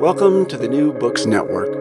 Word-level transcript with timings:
Welcome 0.00 0.46
to 0.46 0.56
the 0.56 0.68
New 0.68 0.92
Books 0.92 1.26
Network. 1.26 1.74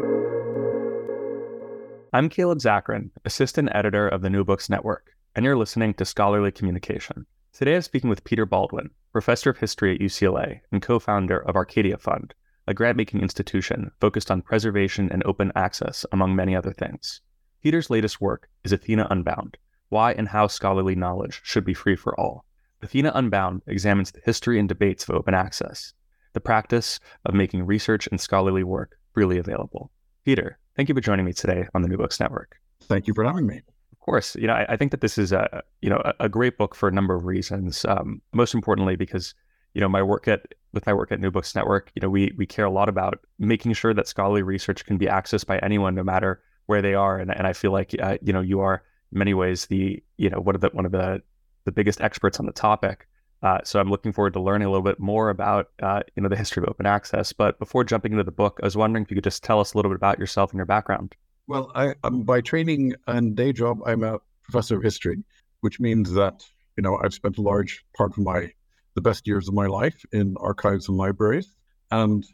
I'm 2.13 2.29
Caleb 2.29 2.57
Zakarin, 2.57 3.11
Assistant 3.25 3.69
Editor 3.73 4.07
of 4.07 4.23
the 4.23 4.29
New 4.31 4.43
Books 4.43 4.71
Network, 4.71 5.15
and 5.35 5.45
you're 5.45 5.55
listening 5.55 5.93
to 5.93 6.03
Scholarly 6.03 6.51
Communication. 6.51 7.27
Today 7.53 7.75
I'm 7.75 7.83
speaking 7.83 8.09
with 8.09 8.23
Peter 8.23 8.47
Baldwin, 8.47 8.89
Professor 9.11 9.51
of 9.51 9.59
History 9.59 9.93
at 9.93 10.01
UCLA 10.01 10.61
and 10.71 10.81
co 10.81 10.97
founder 10.97 11.37
of 11.37 11.55
Arcadia 11.55 11.99
Fund, 11.99 12.33
a 12.65 12.73
grant 12.73 12.97
making 12.97 13.21
institution 13.21 13.91
focused 14.01 14.31
on 14.31 14.41
preservation 14.41 15.11
and 15.11 15.23
open 15.23 15.51
access, 15.55 16.03
among 16.11 16.35
many 16.35 16.55
other 16.55 16.73
things. 16.73 17.21
Peter's 17.61 17.91
latest 17.91 18.19
work 18.19 18.49
is 18.63 18.71
Athena 18.71 19.05
Unbound 19.11 19.57
Why 19.89 20.13
and 20.13 20.29
How 20.29 20.47
Scholarly 20.47 20.95
Knowledge 20.95 21.41
Should 21.43 21.65
Be 21.65 21.75
Free 21.75 21.95
for 21.95 22.19
All. 22.19 22.45
Athena 22.81 23.11
Unbound 23.13 23.61
examines 23.67 24.11
the 24.11 24.21
history 24.25 24.59
and 24.59 24.67
debates 24.67 25.07
of 25.07 25.13
open 25.13 25.35
access, 25.35 25.93
the 26.37 26.41
practice 26.41 26.99
of 27.25 27.33
making 27.33 27.65
research 27.65 28.05
and 28.05 28.21
scholarly 28.21 28.63
work 28.63 28.99
freely 29.11 29.39
available. 29.39 29.89
Peter, 30.23 30.59
thank 30.75 30.87
you 30.87 30.93
for 30.93 31.01
joining 31.01 31.25
me 31.25 31.33
today 31.33 31.65
on 31.73 31.81
the 31.81 31.87
New 31.87 31.97
Books 31.97 32.19
Network. 32.19 32.59
Thank 32.83 33.07
you 33.07 33.13
for 33.15 33.23
having 33.23 33.47
me. 33.47 33.63
Of 33.91 33.99
course, 33.99 34.35
you 34.35 34.45
know 34.45 34.53
I, 34.53 34.73
I 34.73 34.77
think 34.77 34.91
that 34.91 35.01
this 35.01 35.17
is 35.17 35.31
a 35.31 35.63
you 35.81 35.89
know 35.89 35.99
a, 36.05 36.13
a, 36.25 36.29
great 36.29 36.59
book 36.59 36.75
for 36.75 36.87
a 36.87 36.91
number 36.91 37.15
of 37.15 37.25
reasons. 37.25 37.85
Um, 37.85 38.21
most 38.33 38.53
importantly, 38.53 38.95
because 38.95 39.33
you 39.73 39.81
know 39.81 39.89
my 39.89 40.03
work 40.03 40.27
at 40.27 40.53
with 40.73 40.85
my 40.85 40.93
work 40.93 41.11
at 41.11 41.19
New 41.19 41.31
Books 41.31 41.55
Network, 41.55 41.91
you 41.95 42.01
know 42.01 42.09
we 42.09 42.31
we 42.37 42.45
care 42.45 42.65
a 42.65 42.69
lot 42.69 42.87
about 42.87 43.19
making 43.39 43.73
sure 43.73 43.95
that 43.95 44.07
scholarly 44.07 44.43
research 44.43 44.85
can 44.85 44.97
be 44.97 45.07
accessed 45.07 45.47
by 45.47 45.57
anyone, 45.59 45.95
no 45.95 46.03
matter 46.03 46.39
where 46.67 46.83
they 46.83 46.93
are. 46.93 47.17
And, 47.17 47.35
and 47.35 47.47
I 47.47 47.53
feel 47.53 47.71
like 47.71 47.95
uh, 47.99 48.17
you 48.21 48.31
know 48.31 48.41
you 48.41 48.59
are 48.59 48.83
in 49.11 49.17
many 49.17 49.33
ways 49.33 49.65
the 49.65 50.03
you 50.17 50.29
know 50.29 50.39
one 50.39 50.53
of 50.53 50.61
the 50.61 50.69
one 50.69 50.85
of 50.85 50.91
the 50.91 51.23
the 51.65 51.71
biggest 51.71 51.99
experts 51.99 52.39
on 52.39 52.45
the 52.45 52.53
topic. 52.53 53.07
Uh, 53.43 53.59
so 53.63 53.79
I'm 53.79 53.89
looking 53.89 54.11
forward 54.11 54.33
to 54.33 54.41
learning 54.41 54.67
a 54.67 54.71
little 54.71 54.83
bit 54.83 54.99
more 54.99 55.29
about 55.29 55.69
uh, 55.81 56.01
you 56.15 56.23
know 56.23 56.29
the 56.29 56.35
history 56.35 56.63
of 56.63 56.69
open 56.69 56.85
access. 56.85 57.33
But 57.33 57.59
before 57.59 57.83
jumping 57.83 58.11
into 58.13 58.23
the 58.23 58.31
book, 58.31 58.59
I 58.61 58.65
was 58.65 58.75
wondering 58.75 59.03
if 59.03 59.11
you 59.11 59.15
could 59.15 59.23
just 59.23 59.43
tell 59.43 59.59
us 59.59 59.73
a 59.73 59.77
little 59.77 59.91
bit 59.91 59.97
about 59.97 60.19
yourself 60.19 60.51
and 60.51 60.57
your 60.57 60.65
background. 60.65 61.15
Well, 61.47 61.71
I, 61.75 61.93
am 62.03 62.23
by 62.23 62.41
training 62.41 62.95
and 63.05 63.35
day 63.35 63.53
job, 63.53 63.79
I'm 63.85 64.03
a 64.03 64.19
professor 64.43 64.77
of 64.77 64.83
history, 64.83 65.23
which 65.61 65.79
means 65.79 66.13
that 66.13 66.43
you 66.77 66.83
know 66.83 66.99
I've 67.03 67.13
spent 67.13 67.37
a 67.37 67.41
large 67.41 67.85
part 67.95 68.11
of 68.11 68.17
my 68.17 68.51
the 68.95 69.01
best 69.01 69.27
years 69.27 69.47
of 69.47 69.53
my 69.53 69.67
life 69.67 70.03
in 70.11 70.35
archives 70.39 70.89
and 70.89 70.97
libraries, 70.97 71.55
and 71.91 72.25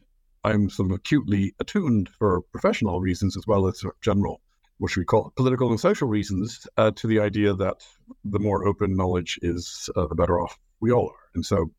I'm 0.46 0.70
sort 0.70 0.90
of 0.90 0.96
acutely 0.96 1.54
attuned 1.60 2.10
for 2.10 2.42
professional 2.54 3.02
reasons 3.02 3.36
as 3.36 3.46
well 3.46 3.68
as 3.68 3.82
sort 3.82 3.96
of 3.96 4.02
general, 4.02 4.40
what 4.78 4.92
should 4.92 5.02
we 5.02 5.06
call 5.06 5.28
it, 5.28 5.36
political 5.36 5.70
and 5.70 5.80
social 5.80 6.08
reasons, 6.08 6.66
uh, 6.78 6.92
to 6.92 7.08
the 7.08 7.20
idea 7.20 7.54
that 7.54 7.86
the 8.24 8.40
more 8.40 8.66
open 8.66 8.96
knowledge 8.96 9.38
is, 9.42 9.90
uh, 9.98 10.08
the 10.08 10.16
better 10.16 10.40
off 10.40 10.58
we 10.84 10.92
all 10.92 11.08
are. 11.08 11.30
And 11.34 11.46
so 11.46 11.72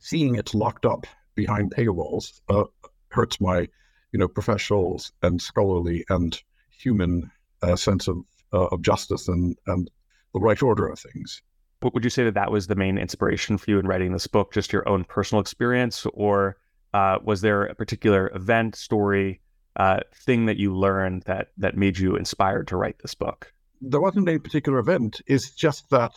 seeing 0.00 0.36
it 0.36 0.54
locked 0.54 0.86
up 0.86 1.06
behind 1.34 1.74
paywalls 1.74 2.40
uh, 2.48 2.64
hurts 3.08 3.40
my, 3.40 3.68
you 4.12 4.18
know, 4.20 4.28
professional 4.28 5.02
and 5.22 5.42
scholarly 5.42 6.04
and 6.08 6.40
human 6.70 7.30
uh, 7.62 7.74
sense 7.74 8.06
of, 8.06 8.18
uh, 8.52 8.66
of 8.66 8.80
justice 8.80 9.26
and, 9.26 9.56
and 9.66 9.90
the 10.32 10.40
right 10.40 10.62
order 10.62 10.86
of 10.86 11.00
things. 11.00 11.42
Would 11.82 12.04
you 12.04 12.10
say 12.10 12.24
that 12.24 12.34
that 12.34 12.52
was 12.52 12.68
the 12.68 12.76
main 12.76 12.96
inspiration 12.96 13.58
for 13.58 13.70
you 13.70 13.78
in 13.80 13.86
writing 13.86 14.12
this 14.12 14.28
book, 14.28 14.54
just 14.54 14.72
your 14.72 14.88
own 14.88 15.04
personal 15.04 15.40
experience, 15.40 16.06
or 16.14 16.56
uh, 16.94 17.18
was 17.24 17.40
there 17.40 17.64
a 17.64 17.74
particular 17.74 18.30
event, 18.34 18.76
story, 18.76 19.40
uh, 19.76 20.00
thing 20.14 20.46
that 20.46 20.56
you 20.56 20.74
learned 20.74 21.24
that 21.24 21.48
that 21.58 21.76
made 21.76 21.98
you 21.98 22.16
inspired 22.16 22.68
to 22.68 22.76
write 22.76 22.96
this 23.02 23.14
book? 23.14 23.52
There 23.82 24.00
wasn't 24.00 24.28
a 24.28 24.38
particular 24.38 24.78
event. 24.78 25.20
It's 25.26 25.50
just 25.50 25.90
that 25.90 26.12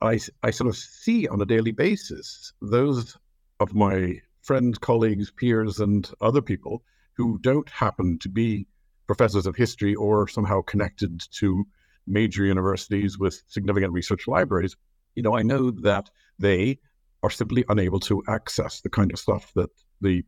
I, 0.00 0.20
I 0.42 0.50
sort 0.50 0.68
of 0.68 0.76
see 0.76 1.26
on 1.26 1.40
a 1.40 1.46
daily 1.46 1.72
basis 1.72 2.52
those 2.60 3.16
of 3.60 3.74
my 3.74 4.20
friends, 4.42 4.78
colleagues, 4.78 5.30
peers, 5.30 5.80
and 5.80 6.08
other 6.20 6.40
people 6.40 6.82
who 7.16 7.38
don't 7.38 7.68
happen 7.68 8.18
to 8.20 8.28
be 8.28 8.66
professors 9.06 9.46
of 9.46 9.56
history 9.56 9.94
or 9.94 10.28
somehow 10.28 10.62
connected 10.62 11.20
to 11.32 11.64
major 12.06 12.44
universities 12.44 13.18
with 13.18 13.42
significant 13.48 13.92
research 13.92 14.28
libraries. 14.28 14.76
You 15.14 15.22
know, 15.22 15.36
I 15.36 15.42
know 15.42 15.70
that 15.70 16.08
they 16.38 16.78
are 17.22 17.30
simply 17.30 17.64
unable 17.68 17.98
to 18.00 18.22
access 18.28 18.80
the 18.80 18.90
kind 18.90 19.12
of 19.12 19.18
stuff 19.18 19.52
that 19.54 19.70
the 20.00 20.22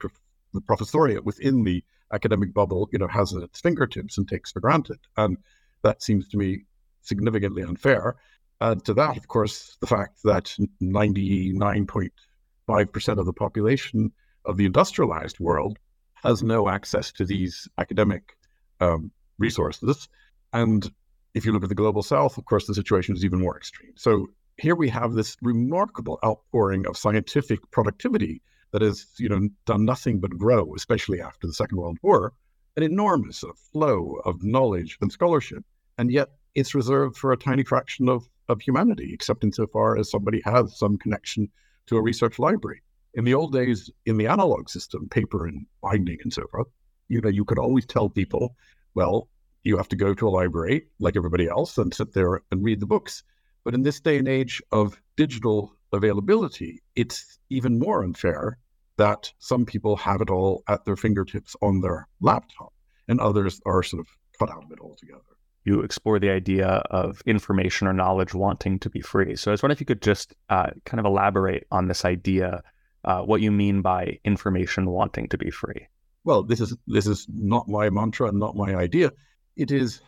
the 0.52 0.60
professoriate 0.60 1.22
within 1.22 1.62
the 1.62 1.84
academic 2.12 2.52
bubble, 2.52 2.88
you 2.92 2.98
know, 2.98 3.06
has 3.06 3.32
at 3.34 3.42
its 3.44 3.60
fingertips 3.60 4.18
and 4.18 4.28
takes 4.28 4.50
for 4.50 4.58
granted. 4.58 4.98
And 5.16 5.38
that 5.82 6.02
seems 6.02 6.26
to 6.28 6.36
me 6.36 6.64
significantly 7.02 7.62
unfair. 7.62 8.16
Add 8.60 8.84
to 8.84 8.94
that, 8.94 9.16
of 9.16 9.26
course, 9.28 9.76
the 9.80 9.86
fact 9.86 10.22
that 10.24 10.54
99.5% 10.82 13.18
of 13.18 13.26
the 13.26 13.32
population 13.32 14.12
of 14.44 14.58
the 14.58 14.66
industrialized 14.66 15.40
world 15.40 15.78
has 16.14 16.42
no 16.42 16.68
access 16.68 17.12
to 17.12 17.24
these 17.24 17.68
academic 17.78 18.36
um, 18.80 19.10
resources. 19.38 20.08
And 20.52 20.90
if 21.34 21.46
you 21.46 21.52
look 21.52 21.62
at 21.62 21.68
the 21.68 21.74
global 21.74 22.02
south, 22.02 22.36
of 22.36 22.44
course, 22.44 22.66
the 22.66 22.74
situation 22.74 23.16
is 23.16 23.24
even 23.24 23.40
more 23.40 23.56
extreme. 23.56 23.92
So 23.96 24.28
here 24.58 24.74
we 24.74 24.90
have 24.90 25.14
this 25.14 25.36
remarkable 25.40 26.18
outpouring 26.24 26.86
of 26.86 26.98
scientific 26.98 27.60
productivity 27.70 28.42
that 28.72 28.82
has, 28.82 29.06
you 29.18 29.28
know, 29.28 29.48
done 29.64 29.84
nothing 29.84 30.20
but 30.20 30.36
grow, 30.36 30.74
especially 30.74 31.20
after 31.20 31.46
the 31.46 31.54
Second 31.54 31.78
World 31.78 31.98
War, 32.02 32.34
an 32.76 32.82
enormous 32.82 33.42
flow 33.72 34.20
of 34.24 34.44
knowledge 34.44 34.98
and 35.00 35.10
scholarship. 35.10 35.64
And 35.98 36.10
yet 36.10 36.28
it's 36.54 36.74
reserved 36.74 37.16
for 37.16 37.32
a 37.32 37.36
tiny 37.36 37.64
fraction 37.64 38.08
of 38.08 38.28
of 38.50 38.60
humanity, 38.60 39.12
except 39.14 39.44
insofar 39.44 39.96
as 39.96 40.10
somebody 40.10 40.42
has 40.44 40.76
some 40.76 40.98
connection 40.98 41.48
to 41.86 41.96
a 41.96 42.02
research 42.02 42.38
library. 42.38 42.82
In 43.14 43.24
the 43.24 43.34
old 43.34 43.52
days, 43.52 43.90
in 44.06 44.16
the 44.16 44.26
analog 44.26 44.68
system, 44.68 45.08
paper 45.08 45.46
and 45.46 45.66
binding 45.80 46.18
and 46.22 46.32
so 46.32 46.46
forth, 46.50 46.66
you 47.08 47.20
know, 47.20 47.28
you 47.28 47.44
could 47.44 47.58
always 47.58 47.86
tell 47.86 48.08
people, 48.08 48.56
well, 48.94 49.28
you 49.62 49.76
have 49.76 49.88
to 49.88 49.96
go 49.96 50.14
to 50.14 50.28
a 50.28 50.30
library 50.30 50.86
like 50.98 51.16
everybody 51.16 51.48
else 51.48 51.78
and 51.78 51.94
sit 51.94 52.12
there 52.12 52.42
and 52.50 52.64
read 52.64 52.80
the 52.80 52.86
books. 52.86 53.22
But 53.64 53.74
in 53.74 53.82
this 53.82 54.00
day 54.00 54.18
and 54.18 54.28
age 54.28 54.62
of 54.72 55.00
digital 55.16 55.76
availability, 55.92 56.82
it's 56.96 57.38
even 57.50 57.78
more 57.78 58.02
unfair 58.02 58.58
that 58.96 59.32
some 59.38 59.64
people 59.64 59.96
have 59.96 60.20
it 60.20 60.30
all 60.30 60.62
at 60.68 60.84
their 60.84 60.96
fingertips 60.96 61.56
on 61.62 61.80
their 61.80 62.06
laptop 62.20 62.72
and 63.08 63.20
others 63.20 63.60
are 63.66 63.82
sort 63.82 64.00
of 64.00 64.08
cut 64.38 64.50
out 64.50 64.64
of 64.64 64.72
it 64.72 64.80
altogether 64.80 65.22
you 65.64 65.82
explore 65.82 66.18
the 66.18 66.30
idea 66.30 66.66
of 66.90 67.22
information 67.26 67.86
or 67.86 67.92
knowledge 67.92 68.34
wanting 68.34 68.78
to 68.80 68.90
be 68.90 69.00
free. 69.00 69.36
So 69.36 69.50
I 69.50 69.52
was 69.52 69.62
wondering 69.62 69.76
if 69.76 69.80
you 69.80 69.86
could 69.86 70.02
just 70.02 70.34
uh, 70.48 70.70
kind 70.84 71.00
of 71.00 71.06
elaborate 71.06 71.66
on 71.70 71.88
this 71.88 72.04
idea, 72.04 72.62
uh, 73.04 73.20
what 73.22 73.40
you 73.40 73.50
mean 73.50 73.82
by 73.82 74.18
information 74.24 74.86
wanting 74.86 75.28
to 75.28 75.38
be 75.38 75.50
free. 75.50 75.86
Well, 76.24 76.42
this 76.42 76.60
is 76.60 76.76
this 76.86 77.06
is 77.06 77.26
not 77.28 77.68
my 77.68 77.88
mantra 77.88 78.30
not 78.32 78.54
my 78.54 78.74
idea. 78.74 79.10
It 79.56 79.70
is 79.70 80.00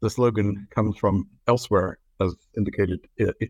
the 0.00 0.10
slogan 0.10 0.68
comes 0.70 0.96
from 0.96 1.28
elsewhere, 1.48 1.98
as 2.20 2.34
indicated 2.56 3.00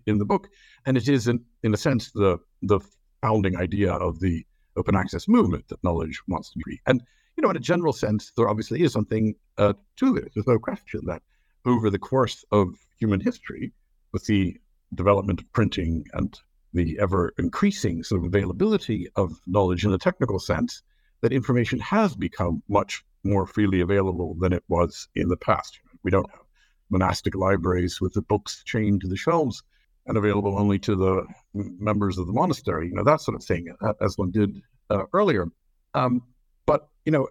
in 0.07 0.19
the 0.19 0.25
book, 0.25 0.49
and 0.87 0.97
it 0.97 1.09
is, 1.09 1.29
in, 1.29 1.45
in 1.63 1.75
a 1.75 1.77
sense, 1.77 2.11
the 2.13 2.39
the 2.63 2.81
founding 3.23 3.57
idea 3.57 3.93
of 3.93 4.21
the 4.21 4.47
open 4.77 4.95
access 4.95 5.29
movement 5.29 5.69
that 5.69 5.83
knowledge 5.83 6.21
wants 6.29 6.51
to 6.51 6.59
be 6.59 6.63
free. 6.63 6.81
And 6.87 7.03
you 7.37 7.43
know, 7.43 7.51
in 7.51 7.57
a 7.57 7.61
general 7.61 7.93
sense, 7.93 8.33
there 8.37 8.49
obviously 8.49 8.83
is 8.83 8.93
something 8.93 9.35
uh, 9.59 9.75
to 9.97 10.15
this. 10.15 10.29
There's 10.35 10.47
no 10.47 10.59
question 10.59 11.03
that 11.07 11.23
over 11.67 11.91
the 11.91 11.99
course 11.99 12.45
of 12.53 12.75
human 12.99 13.21
history, 13.21 13.73
with 14.13 14.25
the 14.27 14.57
development 14.95 15.41
of 15.41 15.53
printing 15.53 16.05
and 16.15 16.39
the 16.73 16.99
ever 17.01 17.35
increasing 17.39 18.03
sort 18.03 18.21
of 18.21 18.27
availability 18.27 19.09
of 19.17 19.41
knowledge 19.47 19.85
in 19.85 19.93
a 19.93 19.99
technical 19.99 20.39
sense, 20.39 20.83
that 21.23 21.33
information 21.33 21.79
has 21.81 22.15
become 22.15 22.63
much 22.69 23.05
more 23.25 23.47
freely 23.47 23.81
available 23.81 24.37
than 24.39 24.53
it 24.53 24.63
was 24.69 25.09
in 25.15 25.29
the 25.29 25.37
past. 25.37 25.81
We 26.03 26.11
don't 26.11 26.31
have 26.31 26.43
monastic 26.91 27.35
libraries 27.35 28.01
with 28.01 28.13
the 28.13 28.23
books 28.23 28.63
chained 28.65 29.01
to 29.01 29.09
the 29.09 29.17
shelves 29.17 29.63
and 30.07 30.17
available 30.17 30.57
only 30.59 30.79
to 30.79 30.95
the 30.95 31.27
members 31.55 32.17
of 32.17 32.27
the 32.27 32.33
monastery, 32.33 32.89
you 32.89 32.95
know, 32.95 33.03
that 33.03 33.21
sort 33.21 33.35
of 33.35 33.43
thing, 33.43 33.75
as 34.01 34.17
one 34.17 34.31
did 34.31 34.63
uh, 34.91 35.03
earlier. 35.13 35.49
Um, 35.95 36.23
but, 36.65 36.89
you 37.05 37.11
know, 37.11 37.29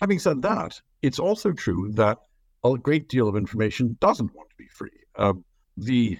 having 0.00 0.18
said 0.18 0.42
that, 0.42 0.80
it's 1.02 1.20
also 1.20 1.52
true 1.52 1.92
that 1.94 2.18
a 2.64 2.78
great 2.78 3.08
deal 3.08 3.28
of 3.28 3.36
information 3.36 3.96
doesn't 4.00 4.34
want 4.34 4.48
to 4.50 4.56
be 4.56 4.68
free. 4.68 4.90
Uh, 5.16 5.34
the 5.76 6.18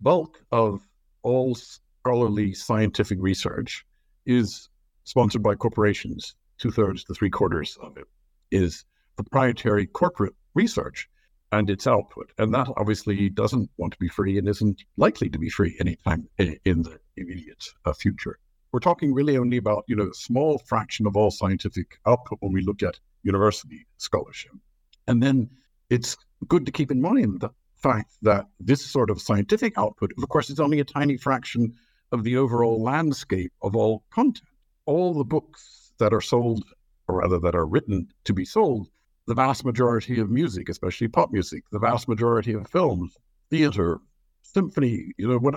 bulk 0.00 0.38
of 0.52 0.80
all 1.22 1.54
scholarly 1.54 2.54
scientific 2.54 3.18
research 3.20 3.84
is 4.26 4.68
sponsored 5.04 5.42
by 5.42 5.54
corporations. 5.54 6.34
Two 6.58 6.70
thirds 6.70 7.04
to 7.04 7.14
three 7.14 7.30
quarters 7.30 7.76
of 7.82 7.96
it 7.96 8.06
is 8.50 8.84
proprietary 9.16 9.86
corporate 9.86 10.34
research 10.54 11.08
and 11.52 11.70
its 11.70 11.86
output. 11.86 12.32
And 12.38 12.52
that 12.54 12.68
obviously 12.76 13.28
doesn't 13.28 13.70
want 13.76 13.92
to 13.92 13.98
be 13.98 14.08
free 14.08 14.38
and 14.38 14.48
isn't 14.48 14.82
likely 14.96 15.28
to 15.30 15.38
be 15.38 15.50
free 15.50 15.76
anytime 15.80 16.28
in 16.38 16.82
the 16.82 16.98
immediate 17.16 17.64
uh, 17.84 17.92
future. 17.92 18.38
We're 18.72 18.80
talking 18.80 19.14
really 19.14 19.36
only 19.36 19.56
about, 19.56 19.84
you 19.86 19.94
know, 19.94 20.08
a 20.08 20.14
small 20.14 20.58
fraction 20.58 21.06
of 21.06 21.16
all 21.16 21.30
scientific 21.30 21.98
output 22.06 22.38
when 22.40 22.52
we 22.52 22.62
look 22.62 22.82
at 22.82 22.98
university 23.22 23.86
scholarship. 23.98 24.52
And 25.06 25.22
then 25.22 25.48
it's 25.90 26.16
good 26.48 26.66
to 26.66 26.72
keep 26.72 26.90
in 26.90 27.00
mind 27.00 27.40
the 27.40 27.50
fact 27.76 28.12
that 28.22 28.46
this 28.60 28.84
sort 28.84 29.10
of 29.10 29.20
scientific 29.20 29.76
output, 29.76 30.12
of 30.16 30.28
course, 30.28 30.50
is 30.50 30.60
only 30.60 30.80
a 30.80 30.84
tiny 30.84 31.16
fraction 31.16 31.74
of 32.12 32.24
the 32.24 32.36
overall 32.36 32.82
landscape 32.82 33.52
of 33.62 33.76
all 33.76 34.04
content. 34.10 34.46
All 34.86 35.14
the 35.14 35.24
books 35.24 35.92
that 35.98 36.12
are 36.12 36.20
sold, 36.20 36.64
or 37.08 37.18
rather 37.20 37.38
that 37.40 37.54
are 37.54 37.66
written 37.66 38.08
to 38.24 38.34
be 38.34 38.44
sold, 38.44 38.88
the 39.26 39.34
vast 39.34 39.64
majority 39.64 40.20
of 40.20 40.30
music, 40.30 40.68
especially 40.68 41.08
pop 41.08 41.32
music, 41.32 41.64
the 41.72 41.78
vast 41.78 42.08
majority 42.08 42.52
of 42.52 42.68
films, 42.68 43.16
theater, 43.50 44.00
symphony, 44.42 45.12
you 45.16 45.28
know, 45.28 45.38
what, 45.38 45.54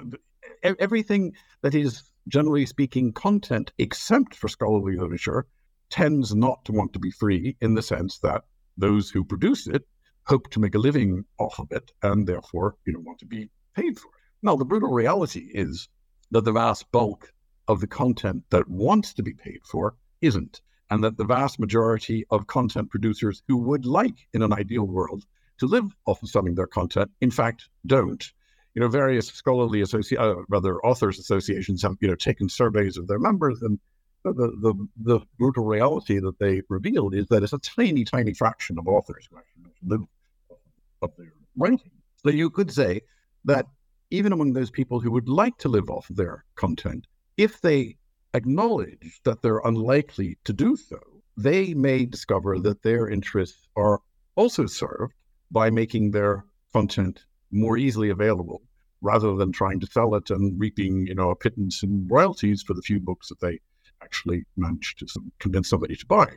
everything 0.63 1.33
that 1.61 1.75
is 1.75 2.03
generally 2.27 2.65
speaking 2.65 3.11
content, 3.11 3.71
except 3.77 4.35
for 4.35 4.47
scholarly 4.47 4.95
literature, 4.95 5.45
tends 5.89 6.33
not 6.33 6.63
to 6.65 6.71
want 6.71 6.93
to 6.93 6.99
be 6.99 7.11
free 7.11 7.55
in 7.61 7.73
the 7.73 7.81
sense 7.81 8.19
that 8.19 8.43
those 8.77 9.09
who 9.09 9.23
produce 9.23 9.67
it 9.67 9.85
hope 10.27 10.49
to 10.51 10.59
make 10.59 10.75
a 10.75 10.79
living 10.79 11.23
off 11.39 11.59
of 11.59 11.71
it 11.71 11.91
and 12.03 12.27
therefore, 12.27 12.75
you 12.85 12.93
don't 12.93 13.05
want 13.05 13.19
to 13.19 13.25
be 13.25 13.49
paid 13.75 13.97
for 13.97 14.07
it. 14.07 14.21
Now, 14.43 14.55
the 14.55 14.65
brutal 14.65 14.91
reality 14.91 15.49
is 15.53 15.87
that 16.31 16.43
the 16.43 16.51
vast 16.51 16.91
bulk 16.91 17.31
of 17.67 17.79
the 17.79 17.87
content 17.87 18.43
that 18.49 18.67
wants 18.67 19.13
to 19.13 19.23
be 19.23 19.33
paid 19.33 19.61
for 19.65 19.95
isn't 20.21 20.61
and 20.89 21.03
that 21.03 21.17
the 21.17 21.25
vast 21.25 21.59
majority 21.59 22.25
of 22.31 22.47
content 22.47 22.89
producers 22.89 23.43
who 23.47 23.57
would 23.57 23.85
like, 23.85 24.27
in 24.33 24.41
an 24.41 24.53
ideal 24.53 24.85
world, 24.85 25.25
to 25.59 25.65
live 25.65 25.95
off 26.05 26.21
of 26.23 26.29
selling 26.29 26.55
their 26.55 26.67
content, 26.67 27.11
in 27.21 27.31
fact, 27.31 27.69
don't. 27.85 28.31
You 28.73 28.81
know, 28.81 28.87
various 28.87 29.27
scholarly 29.27 29.81
uh, 29.81 30.35
rather 30.49 30.79
authors 30.85 31.17
associations 31.17 31.81
have 31.81 31.95
you 31.99 32.07
know 32.07 32.15
taken 32.15 32.47
surveys 32.47 32.95
of 32.95 33.07
their 33.07 33.17
members, 33.17 33.61
and 33.63 33.79
the, 34.23 34.33
the 34.33 34.87
the 34.97 35.19
brutal 35.39 35.65
reality 35.65 36.19
that 36.19 36.37
they 36.37 36.61
revealed 36.69 37.15
is 37.15 37.25
that 37.27 37.41
it's 37.41 37.53
a 37.53 37.59
tiny, 37.59 38.03
tiny 38.03 38.33
fraction 38.33 38.77
of 38.77 38.87
authors 38.87 39.27
who 39.31 39.37
actually 39.37 39.73
live 39.83 40.01
of 41.01 41.11
their 41.17 41.33
writing. 41.55 41.91
So 42.23 42.31
you 42.31 42.49
could 42.49 42.71
say 42.71 43.01
that 43.45 43.65
even 44.09 44.33
among 44.33 44.53
those 44.53 44.71
people 44.71 44.99
who 44.99 45.11
would 45.11 45.29
like 45.29 45.57
to 45.59 45.69
live 45.69 45.89
off 45.89 46.07
their 46.09 46.45
content, 46.55 47.07
if 47.37 47.61
they 47.61 47.97
acknowledge 48.33 49.19
that 49.23 49.41
they're 49.41 49.59
unlikely 49.59 50.37
to 50.45 50.53
do 50.53 50.75
so, 50.75 50.99
they 51.35 51.73
may 51.73 52.05
discover 52.05 52.59
that 52.59 52.81
their 52.83 53.09
interests 53.09 53.67
are 53.75 54.01
also 54.35 54.65
served 54.65 55.13
by 55.51 55.69
making 55.69 56.11
their 56.11 56.45
content 56.73 57.25
more 57.51 57.77
easily 57.77 58.09
available 58.09 58.61
rather 59.01 59.35
than 59.35 59.51
trying 59.51 59.79
to 59.79 59.87
sell 59.87 60.15
it 60.15 60.29
and 60.29 60.59
reaping, 60.59 61.05
you 61.05 61.15
know, 61.15 61.29
a 61.29 61.35
pittance 61.35 61.83
in 61.83 62.07
royalties 62.09 62.63
for 62.63 62.73
the 62.73 62.81
few 62.81 62.99
books 62.99 63.29
that 63.29 63.39
they 63.39 63.59
actually 64.01 64.43
manage 64.57 64.95
to 64.95 65.05
convince 65.39 65.69
somebody 65.69 65.95
to 65.95 66.05
buy. 66.05 66.27